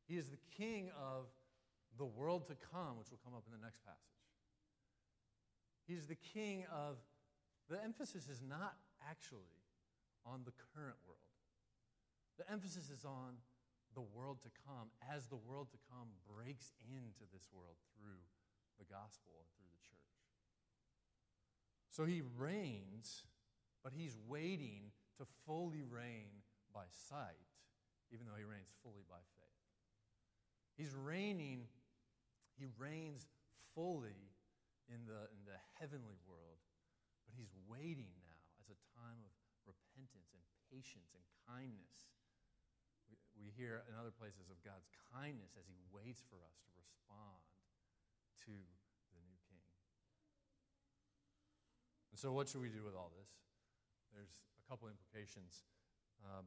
He 0.05 0.21
is 0.21 0.29
the 0.29 0.45
king 0.61 0.93
of 0.93 1.33
the 1.97 2.05
world 2.05 2.53
to 2.53 2.57
come, 2.69 3.01
which 3.01 3.09
will 3.09 3.25
come 3.25 3.33
up 3.33 3.49
in 3.49 3.57
the 3.57 3.65
next 3.65 3.81
passage. 3.81 4.29
He's 5.89 6.05
the 6.05 6.21
king 6.21 6.69
of, 6.69 7.01
the 7.73 7.81
emphasis 7.81 8.29
is 8.29 8.45
not 8.45 8.77
actually 9.09 9.57
on 10.29 10.45
the 10.45 10.53
current 10.77 11.01
world, 11.09 11.33
the 12.37 12.45
emphasis 12.53 12.93
is 12.93 13.09
on 13.09 13.41
world 14.33 14.41
to 14.49 14.65
come 14.65 14.89
as 15.13 15.29
the 15.29 15.37
world 15.37 15.69
to 15.69 15.77
come 15.93 16.09
breaks 16.25 16.73
into 16.89 17.29
this 17.37 17.45
world 17.53 17.77
through 17.93 18.25
the 18.81 18.89
gospel 18.89 19.37
and 19.37 19.45
through 19.53 19.69
the 19.69 19.85
church. 19.85 20.17
So 21.93 22.09
he 22.09 22.25
reigns, 22.41 23.29
but 23.85 23.93
he's 23.93 24.17
waiting 24.25 24.89
to 25.21 25.29
fully 25.45 25.85
reign 25.85 26.41
by 26.73 26.89
sight, 26.89 27.45
even 28.09 28.25
though 28.25 28.41
he 28.41 28.49
reigns 28.49 28.73
fully 28.81 29.05
by 29.05 29.21
faith. 29.37 29.69
He's 30.81 30.97
reigning, 30.97 31.69
he 32.57 32.65
reigns 32.81 33.29
fully 33.77 34.33
in 34.89 35.05
the, 35.05 35.29
in 35.29 35.45
the 35.45 35.61
heavenly 35.77 36.17
world, 36.25 36.65
but 37.29 37.37
he's 37.37 37.53
waiting 37.69 38.09
now 38.25 38.41
as 38.65 38.73
a 38.73 38.81
time 38.97 39.21
of 39.29 39.33
repentance 39.69 40.33
and 40.33 40.41
patience 40.73 41.13
and 41.13 41.25
kindness. 41.45 42.12
Hear 43.57 43.85
in 43.89 43.95
other 43.99 44.13
places 44.13 44.49
of 44.49 44.57
God's 44.65 44.89
kindness 45.13 45.53
as 45.59 45.69
he 45.69 45.77
waits 45.93 46.25
for 46.29 46.41
us 46.41 46.57
to 46.65 46.71
respond 46.77 47.43
to 48.49 48.55
the 49.13 49.21
new 49.23 49.39
king. 49.49 49.67
And 52.13 52.19
so, 52.19 52.33
what 52.33 52.49
should 52.49 52.61
we 52.61 52.73
do 52.73 52.85
with 52.85 52.95
all 52.95 53.13
this? 53.19 53.29
There's 54.15 54.33
a 54.61 54.65
couple 54.71 54.89
implications. 54.89 55.65
Um, 56.25 56.47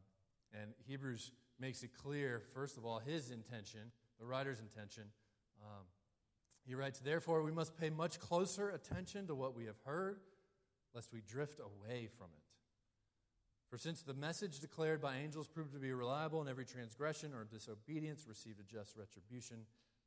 and 0.53 0.71
Hebrews 0.87 1.31
makes 1.59 1.83
it 1.83 1.91
clear, 1.93 2.41
first 2.53 2.77
of 2.77 2.85
all, 2.85 2.99
his 2.99 3.31
intention, 3.31 3.91
the 4.19 4.25
writer's 4.25 4.59
intention. 4.59 5.03
Um, 5.61 5.85
he 6.65 6.75
writes, 6.75 6.99
Therefore, 6.99 7.43
we 7.43 7.51
must 7.51 7.77
pay 7.77 7.89
much 7.89 8.19
closer 8.19 8.69
attention 8.69 9.27
to 9.27 9.35
what 9.35 9.55
we 9.55 9.65
have 9.65 9.77
heard, 9.85 10.19
lest 10.93 11.11
we 11.13 11.21
drift 11.21 11.59
away 11.59 12.07
from 12.17 12.27
it. 12.35 12.44
For 13.69 13.77
since 13.77 14.01
the 14.01 14.13
message 14.13 14.59
declared 14.59 15.01
by 15.01 15.17
angels 15.17 15.47
proved 15.47 15.73
to 15.73 15.79
be 15.79 15.91
reliable, 15.91 16.39
and 16.39 16.49
every 16.49 16.65
transgression 16.65 17.33
or 17.33 17.45
disobedience 17.45 18.25
received 18.27 18.59
a 18.59 18.63
just 18.63 18.95
retribution, 18.95 19.57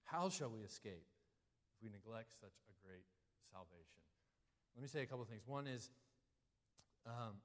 how 0.04 0.28
shall 0.28 0.48
we 0.48 0.60
escape 0.60 1.04
if 1.74 1.82
we 1.82 1.90
neglect 1.90 2.32
such 2.40 2.54
a 2.70 2.86
great 2.86 3.04
salvation? 3.52 4.00
Let 4.74 4.82
me 4.82 4.88
say 4.88 5.02
a 5.02 5.06
couple 5.06 5.22
of 5.22 5.28
things. 5.28 5.42
One 5.46 5.66
is, 5.66 5.90
um, 7.04 7.42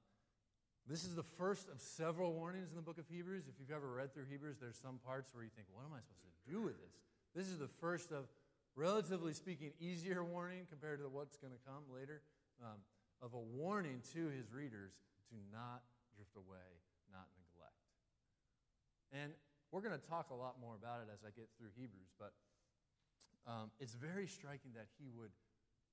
this 0.86 1.04
is 1.04 1.14
the 1.14 1.24
first 1.36 1.68
of 1.68 1.80
several 1.80 2.32
warnings 2.32 2.70
in 2.70 2.76
the 2.76 2.82
book 2.82 2.98
of 2.98 3.08
Hebrews. 3.08 3.44
If 3.48 3.58
you've 3.58 3.74
ever 3.74 3.90
read 3.90 4.14
through 4.14 4.26
Hebrews, 4.30 4.58
there's 4.60 4.78
some 4.78 5.00
parts 5.04 5.34
where 5.34 5.42
you 5.42 5.50
think, 5.50 5.66
what 5.72 5.84
am 5.84 5.92
I 5.92 6.00
supposed 6.00 6.38
to 6.46 6.52
do 6.52 6.62
with 6.62 6.78
this? 6.80 6.94
This 7.34 7.48
is 7.48 7.58
the 7.58 7.68
first 7.80 8.12
of, 8.12 8.28
relatively 8.76 9.32
speaking, 9.32 9.72
easier 9.80 10.22
warning 10.22 10.66
compared 10.70 11.00
to 11.00 11.08
what's 11.08 11.36
going 11.36 11.52
to 11.52 11.62
come 11.66 11.82
later, 11.92 12.22
um, 12.62 12.78
of 13.20 13.34
a 13.34 13.40
warning 13.40 14.00
to 14.12 14.28
his 14.28 14.52
readers 14.52 14.92
to 15.30 15.36
not 15.50 15.82
drift 16.14 16.38
away, 16.38 16.80
not 17.10 17.26
neglect. 17.36 17.82
And 19.12 19.34
we're 19.74 19.82
going 19.82 19.94
to 19.94 20.06
talk 20.06 20.30
a 20.30 20.38
lot 20.38 20.56
more 20.62 20.78
about 20.78 21.02
it 21.02 21.10
as 21.10 21.26
I 21.26 21.34
get 21.34 21.50
through 21.58 21.74
Hebrews, 21.74 22.14
but 22.18 22.34
um, 23.44 23.74
it's 23.82 23.94
very 23.94 24.26
striking 24.26 24.72
that 24.78 24.88
he 24.96 25.10
would 25.12 25.34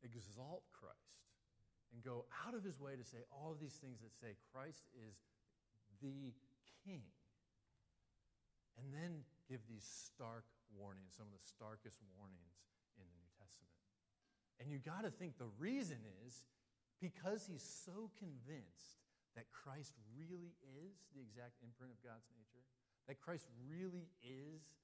exalt 0.05 0.63
Christ 0.71 1.25
and 1.91 1.99
go 1.99 2.25
out 2.47 2.55
of 2.55 2.63
his 2.63 2.79
way 2.79 2.95
to 2.95 3.03
say 3.03 3.19
all 3.29 3.51
of 3.51 3.59
these 3.59 3.75
things 3.81 3.99
that 3.99 4.15
say 4.15 4.39
Christ 4.53 4.87
is 4.95 5.19
the 5.99 6.31
king. 6.85 7.03
And 8.79 8.93
then 8.95 9.27
give 9.51 9.59
these 9.67 9.83
stark 9.83 10.47
warnings, 10.71 11.11
some 11.19 11.27
of 11.27 11.35
the 11.35 11.43
starkest 11.43 11.99
warnings 12.15 12.55
in 12.95 13.03
the 13.03 13.17
New 13.19 13.31
Testament. 13.35 13.75
And 14.63 14.71
you 14.71 14.79
got 14.79 15.03
to 15.03 15.11
think 15.11 15.37
the 15.37 15.51
reason 15.59 15.99
is 16.25 16.47
because 17.03 17.43
he's 17.45 17.65
so 17.65 18.09
convinced 18.17 19.00
that 19.35 19.47
Christ 19.51 19.95
really 20.11 20.53
is 20.61 21.07
the 21.15 21.21
exact 21.21 21.59
imprint 21.63 21.93
of 21.93 21.99
God's 22.03 22.27
nature, 22.35 22.63
that 23.07 23.19
Christ 23.19 23.47
really 23.69 24.11
is 24.21 24.75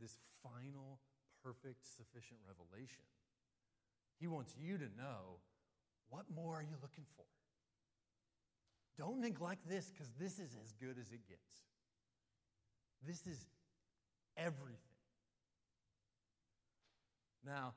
this 0.00 0.16
final, 0.42 0.98
perfect, 1.44 1.84
sufficient 1.84 2.40
revelation. 2.46 3.04
He 4.18 4.26
wants 4.26 4.54
you 4.56 4.78
to 4.78 4.88
know 4.96 5.42
what 6.08 6.24
more 6.34 6.56
are 6.56 6.62
you 6.62 6.76
looking 6.80 7.04
for? 7.16 7.24
Don't 8.98 9.20
neglect 9.20 9.66
this 9.68 9.90
because 9.90 10.12
this 10.20 10.38
is 10.38 10.56
as 10.62 10.72
good 10.80 10.98
as 11.00 11.10
it 11.12 11.20
gets. 11.28 11.64
This 13.06 13.26
is 13.26 13.46
everything. 14.36 14.78
Now, 17.44 17.74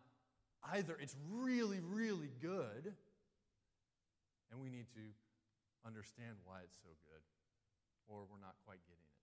either 0.73 0.97
it's 0.99 1.15
really, 1.31 1.79
really 1.81 2.29
good, 2.41 2.93
and 4.51 4.61
we 4.61 4.69
need 4.69 4.85
to 4.93 5.01
understand 5.85 6.41
why 6.43 6.65
it's 6.65 6.75
so 6.81 6.89
good, 7.05 7.21
or 8.09 8.25
we're 8.25 8.41
not 8.41 8.57
quite 8.65 8.81
getting 8.89 9.05
it. 9.05 9.15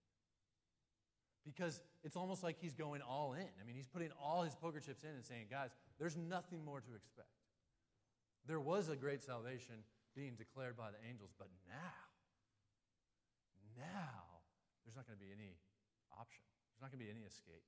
Because 1.43 1.83
it's 2.07 2.15
almost 2.15 2.43
like 2.47 2.57
he's 2.63 2.75
going 2.75 3.03
all 3.03 3.35
in. 3.35 3.51
I 3.59 3.67
mean, 3.67 3.75
he's 3.75 3.91
putting 3.91 4.15
all 4.15 4.43
his 4.47 4.55
poker 4.55 4.79
chips 4.79 5.03
in 5.03 5.11
and 5.11 5.25
saying, 5.25 5.51
guys, 5.51 5.75
there's 5.99 6.17
nothing 6.17 6.65
more 6.65 6.81
to 6.81 6.95
expect. 6.95 7.35
There 8.47 8.63
was 8.63 8.89
a 8.89 8.97
great 8.97 9.23
salvation 9.23 9.83
being 10.15 10.39
declared 10.39 10.77
by 10.79 10.95
the 10.95 11.03
angels, 11.03 11.35
but 11.35 11.49
now, 11.67 11.99
now, 13.75 14.43
there's 14.85 14.95
not 14.95 15.07
going 15.07 15.19
to 15.19 15.25
be 15.25 15.35
any 15.35 15.59
option. 16.15 16.47
There's 16.71 16.83
not 16.83 16.95
going 16.95 17.03
to 17.03 17.07
be 17.07 17.11
any 17.11 17.27
escape. 17.27 17.67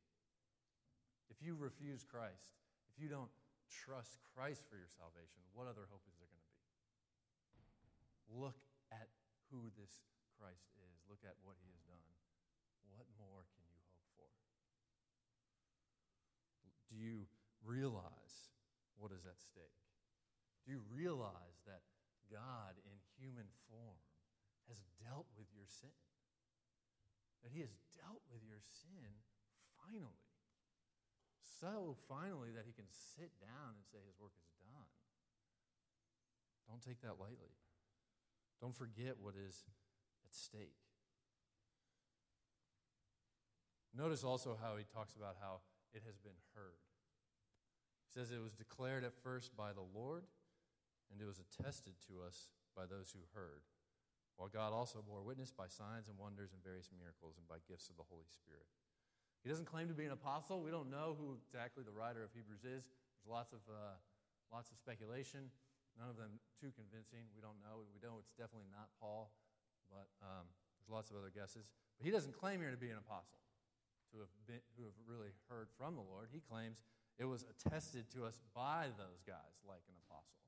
If 1.33 1.43
you 1.43 1.57
refuse 1.59 2.05
Christ, 2.07 2.55
if 2.95 3.03
you 3.03 3.09
don't 3.09 3.31
trust 3.67 4.23
Christ 4.37 4.63
for 4.71 4.77
your 4.77 4.91
salvation, 4.93 5.43
what 5.57 5.67
other 5.67 5.89
hope 5.89 6.05
is 6.07 6.15
there 6.21 6.29
going 6.31 6.45
to 6.45 6.47
be? 6.47 6.63
Look 8.45 8.59
who 9.55 9.71
this 9.79 10.03
Christ 10.35 10.75
is. 10.83 10.99
Look 11.07 11.23
at 11.23 11.39
what 11.47 11.55
he 11.63 11.71
has 11.71 11.87
done. 11.87 12.03
What 12.91 13.07
more 13.15 13.47
can 13.55 13.63
you 13.71 13.79
hope 13.87 14.03
for? 14.19 14.27
Do 16.91 16.99
you 16.99 17.31
realize 17.63 18.51
what 18.99 19.15
is 19.15 19.23
at 19.23 19.39
stake? 19.39 19.79
Do 20.67 20.75
you 20.75 20.83
realize 20.91 21.63
that 21.71 21.87
God 22.27 22.75
in 22.83 22.97
human 23.15 23.47
form 23.71 24.03
has 24.67 24.83
dealt 24.99 25.31
with 25.39 25.47
your 25.55 25.69
sin? 25.69 25.95
That 27.45 27.53
He 27.53 27.61
has 27.61 27.75
dealt 27.95 28.25
with 28.33 28.41
your 28.43 28.63
sin 28.65 29.13
finally. 29.77 30.25
So 31.61 32.01
finally 32.09 32.51
that 32.57 32.65
He 32.65 32.73
can 32.73 32.89
sit 32.89 33.31
down 33.39 33.77
and 33.77 33.85
say 33.85 34.01
His 34.03 34.17
work 34.17 34.33
is 34.41 34.49
done. 34.65 34.91
Don't 36.65 36.81
take 36.81 37.05
that 37.05 37.21
lightly. 37.21 37.53
Don't 38.65 38.73
forget 38.73 39.21
what 39.21 39.37
is 39.37 39.61
at 40.25 40.33
stake. 40.33 40.81
Notice 43.93 44.25
also 44.25 44.57
how 44.57 44.81
he 44.81 44.89
talks 44.89 45.13
about 45.13 45.37
how 45.37 45.61
it 45.93 46.01
has 46.09 46.17
been 46.17 46.41
heard. 46.57 46.81
He 48.09 48.17
says 48.17 48.33
it 48.33 48.41
was 48.41 48.57
declared 48.57 49.05
at 49.05 49.13
first 49.21 49.53
by 49.53 49.77
the 49.77 49.85
Lord 49.85 50.25
and 51.13 51.21
it 51.21 51.29
was 51.29 51.45
attested 51.45 51.93
to 52.09 52.25
us 52.25 52.49
by 52.73 52.89
those 52.89 53.13
who 53.13 53.21
heard, 53.37 53.69
while 54.41 54.49
God 54.49 54.73
also 54.73 55.05
bore 55.05 55.21
witness 55.21 55.53
by 55.53 55.69
signs 55.69 56.09
and 56.09 56.17
wonders 56.17 56.57
and 56.57 56.65
various 56.65 56.89
miracles 56.89 57.37
and 57.37 57.45
by 57.45 57.61
gifts 57.69 57.93
of 57.93 58.01
the 58.01 58.09
Holy 58.09 58.33
Spirit. 58.33 58.65
He 59.45 59.53
doesn't 59.53 59.69
claim 59.69 59.93
to 59.93 59.95
be 59.95 60.09
an 60.09 60.17
apostle. 60.17 60.65
We 60.65 60.73
don't 60.73 60.89
know 60.89 61.21
who 61.21 61.37
exactly 61.37 61.85
the 61.85 61.93
writer 61.93 62.25
of 62.25 62.33
Hebrews 62.33 62.65
is. 62.65 62.89
There's 62.89 63.29
lots 63.29 63.53
of, 63.53 63.61
uh, 63.69 64.01
lots 64.49 64.73
of 64.73 64.81
speculation, 64.81 65.53
none 65.99 66.11
of 66.11 66.19
them 66.19 66.43
too 66.59 66.75
convincing. 66.75 67.27
We 67.35 67.43
don't 67.43 67.59
know. 67.63 67.87
We 67.95 67.99
don't 68.03 68.19
know 68.19 68.23
it's 68.23 68.35
definitely 68.35 68.71
not 68.71 68.91
Paul, 68.99 69.31
but 69.91 70.11
um, 70.23 70.47
there's 70.79 70.91
lots 70.91 71.11
of 71.11 71.17
other 71.17 71.31
guesses. 71.31 71.71
But 71.99 72.05
he 72.07 72.13
doesn't 72.13 72.35
claim 72.35 72.61
here 72.61 72.75
to 72.75 72.81
be 72.81 72.91
an 72.91 72.99
apostle, 72.99 73.41
to 74.13 74.23
have 74.23 74.33
been, 74.47 74.63
who 74.75 74.85
have 74.85 74.99
really 75.07 75.33
heard 75.47 75.71
from 75.79 75.95
the 75.95 76.05
Lord. 76.05 76.29
He 76.35 76.43
claims 76.43 76.83
it 77.19 77.27
was 77.27 77.47
attested 77.47 78.11
to 78.19 78.27
us 78.27 78.43
by 78.55 78.91
those 78.99 79.23
guys, 79.23 79.55
like 79.63 79.83
an 79.87 79.95
apostle. 80.11 80.43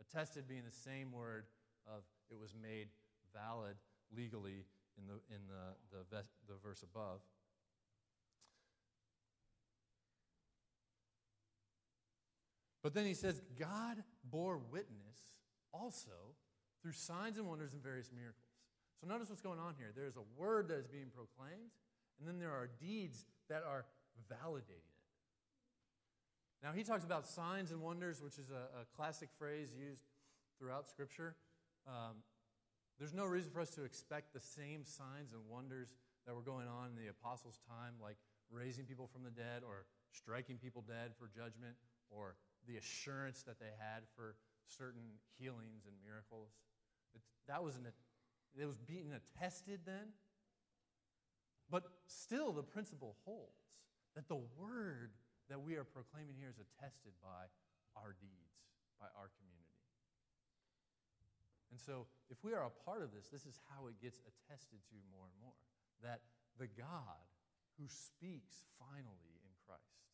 Attested 0.00 0.46
being 0.46 0.64
the 0.68 0.74
same 0.74 1.12
word 1.12 1.48
of 1.88 2.04
it 2.30 2.38
was 2.38 2.52
made 2.54 2.88
valid 3.32 3.76
legally 4.14 4.64
in 4.98 5.06
the, 5.06 5.18
in 5.34 5.40
the, 5.48 5.96
the, 6.10 6.22
the 6.48 6.54
verse 6.62 6.82
above. 6.82 7.20
But 12.82 12.94
then 12.94 13.04
he 13.04 13.14
says, 13.14 13.42
God 13.58 13.96
bore 14.30 14.58
witness 14.58 15.18
also 15.72 16.34
through 16.82 16.92
signs 16.92 17.38
and 17.38 17.46
wonders 17.46 17.72
and 17.72 17.82
various 17.82 18.10
miracles. 18.14 18.46
So 19.00 19.06
notice 19.06 19.28
what's 19.28 19.42
going 19.42 19.58
on 19.58 19.74
here. 19.78 19.92
There's 19.94 20.16
a 20.16 20.26
word 20.36 20.68
that 20.68 20.78
is 20.78 20.86
being 20.86 21.10
proclaimed, 21.14 21.70
and 22.18 22.28
then 22.28 22.38
there 22.38 22.52
are 22.52 22.68
deeds 22.80 23.26
that 23.48 23.62
are 23.66 23.84
validating 24.32 24.88
it. 24.88 25.04
now, 26.62 26.72
he 26.72 26.82
talks 26.82 27.04
about 27.04 27.26
signs 27.26 27.70
and 27.70 27.82
wonders, 27.82 28.22
which 28.22 28.38
is 28.38 28.50
a, 28.50 28.80
a 28.80 28.84
classic 28.96 29.28
phrase 29.38 29.70
used 29.76 30.02
throughout 30.58 30.88
Scripture. 30.88 31.36
Um, 31.86 32.16
there's 32.98 33.12
no 33.12 33.26
reason 33.26 33.50
for 33.50 33.60
us 33.60 33.70
to 33.70 33.84
expect 33.84 34.32
the 34.32 34.40
same 34.40 34.84
signs 34.84 35.32
and 35.32 35.42
wonders 35.50 35.92
that 36.26 36.34
were 36.34 36.42
going 36.42 36.66
on 36.66 36.90
in 36.90 36.96
the 36.96 37.10
apostles' 37.10 37.60
time, 37.68 37.94
like 38.02 38.16
raising 38.50 38.84
people 38.84 39.06
from 39.06 39.22
the 39.22 39.30
dead 39.30 39.62
or 39.66 39.84
striking 40.12 40.56
people 40.56 40.82
dead 40.86 41.12
for 41.18 41.28
judgment 41.28 41.76
or 42.10 42.36
the 42.66 42.76
assurance 42.76 43.42
that 43.42 43.58
they 43.58 43.72
had 43.78 44.02
for 44.14 44.36
certain 44.66 45.18
healings 45.38 45.86
and 45.86 45.94
miracles. 46.02 46.50
It's, 47.14 47.26
that 47.48 47.62
was 47.62 47.76
an, 47.76 47.86
it 48.58 48.66
was 48.66 48.78
being 48.78 49.12
attested 49.14 49.80
then. 49.86 50.14
But 51.70 51.82
still, 52.06 52.52
the 52.52 52.62
principle 52.62 53.16
holds 53.24 53.74
that 54.14 54.28
the 54.28 54.38
word 54.58 55.12
that 55.50 55.60
we 55.60 55.74
are 55.74 55.84
proclaiming 55.84 56.34
here 56.38 56.50
is 56.50 56.58
attested 56.58 57.14
by 57.22 57.50
our 57.98 58.14
deeds, 58.18 58.58
by 58.98 59.10
our 59.18 59.30
community. 59.38 59.66
And 61.70 61.78
so, 61.82 62.06
if 62.30 62.38
we 62.46 62.54
are 62.54 62.64
a 62.64 62.74
part 62.86 63.02
of 63.02 63.10
this, 63.10 63.26
this 63.28 63.46
is 63.46 63.58
how 63.66 63.90
it 63.90 63.98
gets 63.98 64.22
attested 64.22 64.78
to 64.90 64.96
more 65.10 65.26
and 65.26 65.36
more 65.42 65.58
that 66.02 66.22
the 66.58 66.70
God 66.70 67.26
who 67.76 67.84
speaks 67.90 68.64
finally 68.78 69.36
in 69.44 69.52
Christ. 69.66 70.06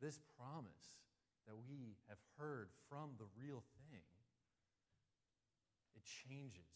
This 0.00 0.18
promise 0.38 0.98
that 1.48 1.56
we 1.64 1.96
have 2.12 2.20
heard 2.36 2.68
from 2.92 3.16
the 3.16 3.26
real 3.34 3.64
thing, 3.80 4.04
it 5.96 6.04
changes 6.04 6.68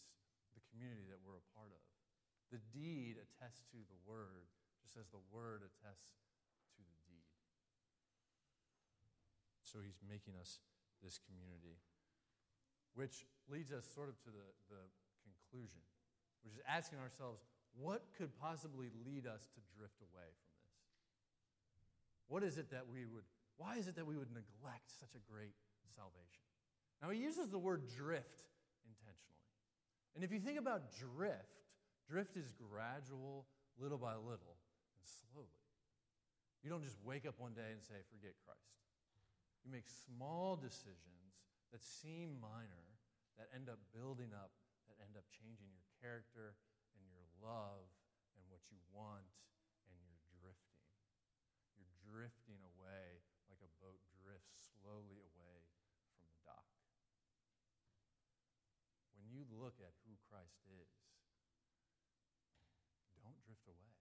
the 0.57 0.65
community 0.73 1.05
that 1.13 1.21
we're 1.21 1.39
a 1.39 1.49
part 1.53 1.69
of. 1.69 1.85
The 2.49 2.61
deed 2.73 3.21
attests 3.21 3.63
to 3.73 3.81
the 3.85 4.01
word, 4.09 4.49
just 4.81 4.97
as 4.97 5.09
the 5.13 5.21
word 5.29 5.61
attests 5.63 6.17
to 6.77 6.83
the 6.83 6.97
deed. 7.05 7.29
So 9.61 9.81
he's 9.85 10.01
making 10.05 10.37
us 10.41 10.61
this 11.05 11.17
community, 11.17 11.81
which 12.97 13.25
leads 13.49 13.73
us 13.73 13.89
sort 13.89 14.09
of 14.09 14.17
to 14.25 14.31
the, 14.33 14.47
the 14.69 14.83
conclusion, 15.25 15.81
which 16.45 16.53
is 16.57 16.61
asking 16.69 17.01
ourselves, 17.01 17.41
what 17.73 18.05
could 18.17 18.37
possibly 18.37 18.93
lead 19.05 19.25
us 19.25 19.49
to 19.57 19.61
drift 19.73 20.01
away 20.05 20.29
from 20.29 20.53
this? 20.61 20.77
What 22.29 22.45
is 22.45 22.61
it 22.61 22.69
that 22.73 22.85
we 22.85 23.09
would, 23.09 23.25
why 23.57 23.77
is 23.77 23.87
it 23.89 23.97
that 23.97 24.07
we 24.07 24.17
would 24.17 24.31
neglect 24.31 24.91
such 24.91 25.15
a 25.15 25.23
great 25.31 25.55
salvation? 25.95 26.47
Now, 27.03 27.11
he 27.11 27.19
uses 27.19 27.49
the 27.49 27.59
word 27.59 27.91
drift 27.91 28.47
intentionally. 28.87 29.43
And 30.15 30.23
if 30.23 30.31
you 30.31 30.39
think 30.39 30.59
about 30.59 30.95
drift, 30.95 31.67
drift 32.07 32.37
is 32.37 32.53
gradual, 32.55 33.47
little 33.81 33.99
by 33.99 34.15
little, 34.15 34.61
and 34.95 35.05
slowly. 35.05 35.49
You 36.63 36.71
don't 36.71 36.85
just 36.85 37.01
wake 37.03 37.27
up 37.27 37.35
one 37.43 37.59
day 37.59 37.75
and 37.75 37.83
say, 37.83 37.99
forget 38.07 38.39
Christ. 38.47 38.79
You 39.67 39.75
make 39.75 39.87
small 39.87 40.55
decisions 40.55 41.43
that 41.75 41.83
seem 41.83 42.39
minor, 42.39 42.87
that 43.39 43.51
end 43.51 43.67
up 43.67 43.83
building 43.91 44.31
up, 44.31 44.55
that 44.87 44.99
end 45.03 45.19
up 45.19 45.27
changing 45.33 45.71
your 45.75 45.87
character 45.99 46.55
and 46.95 47.03
your 47.11 47.27
love 47.43 47.89
and 48.39 48.43
what 48.47 48.63
you 48.71 48.79
want, 48.95 49.27
and 49.91 49.95
you're 50.07 50.23
drifting. 50.39 50.87
You're 51.75 51.95
drifting 52.07 52.61
away 52.79 53.23
like 53.51 53.63
a 53.65 53.71
boat 53.83 53.99
drifts 54.23 54.72
slowly 54.83 55.23
away 55.23 55.63
from 56.19 56.27
the 56.27 56.43
dock. 56.43 56.67
When 59.15 59.31
you 59.31 59.47
look 59.55 59.79
at 59.79 59.95
who 60.03 60.19
Christ 60.27 60.59
is, 60.67 60.91
don't 63.23 63.39
drift 63.47 63.71
away. 63.71 63.95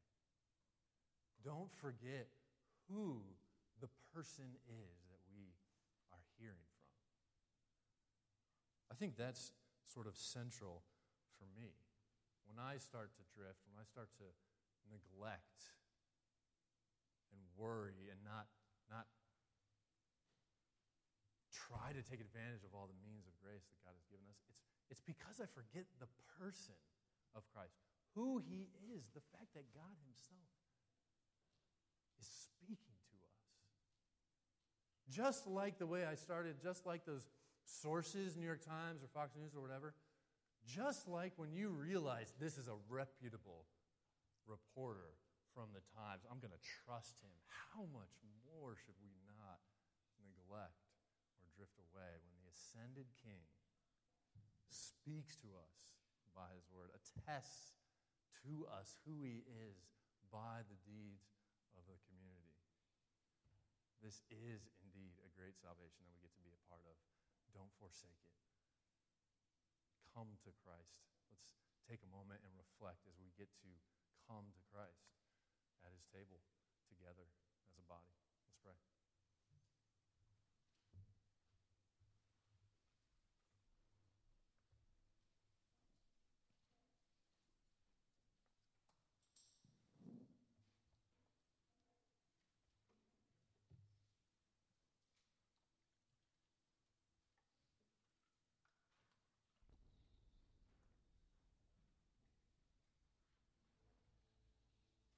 Don't 1.46 1.70
forget 1.78 2.34
who 2.90 3.22
the 3.78 3.90
person 4.10 4.58
is 4.66 4.98
that 5.14 5.22
we 5.30 5.54
are 6.10 6.26
hearing 6.42 6.66
from. 6.74 6.90
I 8.90 8.98
think 8.98 9.14
that's 9.16 9.54
sort 9.86 10.10
of 10.10 10.18
central 10.18 10.82
for 11.38 11.46
me. 11.54 11.78
When 12.50 12.58
I 12.58 12.82
start 12.82 13.14
to 13.16 13.24
drift, 13.38 13.62
when 13.70 13.78
I 13.78 13.86
start 13.86 14.10
to 14.18 14.28
neglect 14.90 15.78
and 17.32 17.42
worry 17.56 18.10
and 18.10 18.20
not, 18.26 18.50
not 18.90 19.08
try 21.72 21.96
to 21.96 22.04
take 22.04 22.20
advantage 22.20 22.68
of 22.68 22.76
all 22.76 22.92
the 22.92 23.00
means 23.00 23.24
of 23.24 23.34
grace 23.40 23.64
that 23.64 23.80
God 23.88 23.96
has 23.96 24.04
given 24.12 24.28
us, 24.28 24.36
it's, 24.52 24.60
it's 24.92 25.04
because 25.08 25.40
I 25.40 25.48
forget 25.48 25.88
the 26.04 26.12
person 26.36 26.76
of 27.32 27.48
Christ, 27.56 27.80
who 28.12 28.44
he 28.44 28.68
is, 28.92 29.08
the 29.16 29.24
fact 29.32 29.56
that 29.56 29.64
God 29.72 29.96
himself 30.04 30.52
is 32.20 32.28
speaking 32.28 33.00
to 33.08 33.16
us. 33.24 33.40
Just 35.08 35.48
like 35.48 35.80
the 35.80 35.88
way 35.88 36.04
I 36.04 36.20
started, 36.20 36.60
just 36.60 36.84
like 36.84 37.08
those 37.08 37.32
sources, 37.64 38.36
New 38.36 38.48
York 38.48 38.64
Times 38.68 39.00
or 39.00 39.08
Fox 39.16 39.32
News 39.40 39.56
or 39.56 39.64
whatever, 39.64 39.96
just 40.68 41.08
like 41.08 41.32
when 41.40 41.56
you 41.56 41.72
realize 41.72 42.36
this 42.36 42.60
is 42.60 42.68
a 42.68 42.76
reputable 42.92 43.64
reporter 44.44 45.16
from 45.56 45.72
the 45.72 45.84
Times, 45.96 46.28
I'm 46.28 46.44
going 46.44 46.54
to 46.54 46.66
trust 46.84 47.16
him. 47.24 47.32
How 47.48 47.88
much 47.96 48.12
more 48.44 48.76
should 48.76 49.00
we 49.00 49.16
not 49.40 49.64
neglect 50.20 50.91
drift 51.62 51.78
away 51.78 52.18
when 52.26 52.34
the 52.42 52.50
ascended 52.50 53.06
King 53.22 53.46
speaks 54.74 55.38
to 55.46 55.54
us 55.54 55.94
by 56.34 56.50
his 56.58 56.66
word, 56.74 56.90
attests 56.98 57.78
to 58.42 58.66
us 58.66 58.98
who 59.06 59.22
he 59.22 59.46
is 59.46 59.78
by 60.34 60.66
the 60.66 60.82
deeds 60.90 61.30
of 61.78 61.86
the 61.86 62.02
community? 62.10 62.58
This 64.02 64.26
is 64.34 64.66
indeed 64.82 65.22
a 65.22 65.30
great 65.38 65.54
salvation 65.62 66.02
that 66.02 66.18
we 66.18 66.26
get 66.26 66.34
to 66.34 66.42
be 66.42 66.50
a 66.50 66.66
part 66.66 66.82
of. 66.90 66.98
Don't 67.54 67.70
forsake 67.78 68.18
it 68.18 68.32
come 70.12 70.36
to 70.44 70.52
Christ. 70.64 71.00
Let's 71.32 71.56
take 71.88 72.04
a 72.04 72.12
moment 72.12 72.44
and 72.44 72.52
reflect 72.60 73.08
as 73.08 73.16
we 73.16 73.32
get 73.40 73.48
to 73.64 73.72
come 74.28 74.52
to 74.52 74.62
Christ 74.68 75.08
at 75.88 75.96
his 75.96 76.04
table 76.12 76.44
together 76.92 77.32
as 77.72 77.80
a 77.80 77.86
body. 77.88 78.12
Let's 78.44 78.60
pray. 78.60 79.01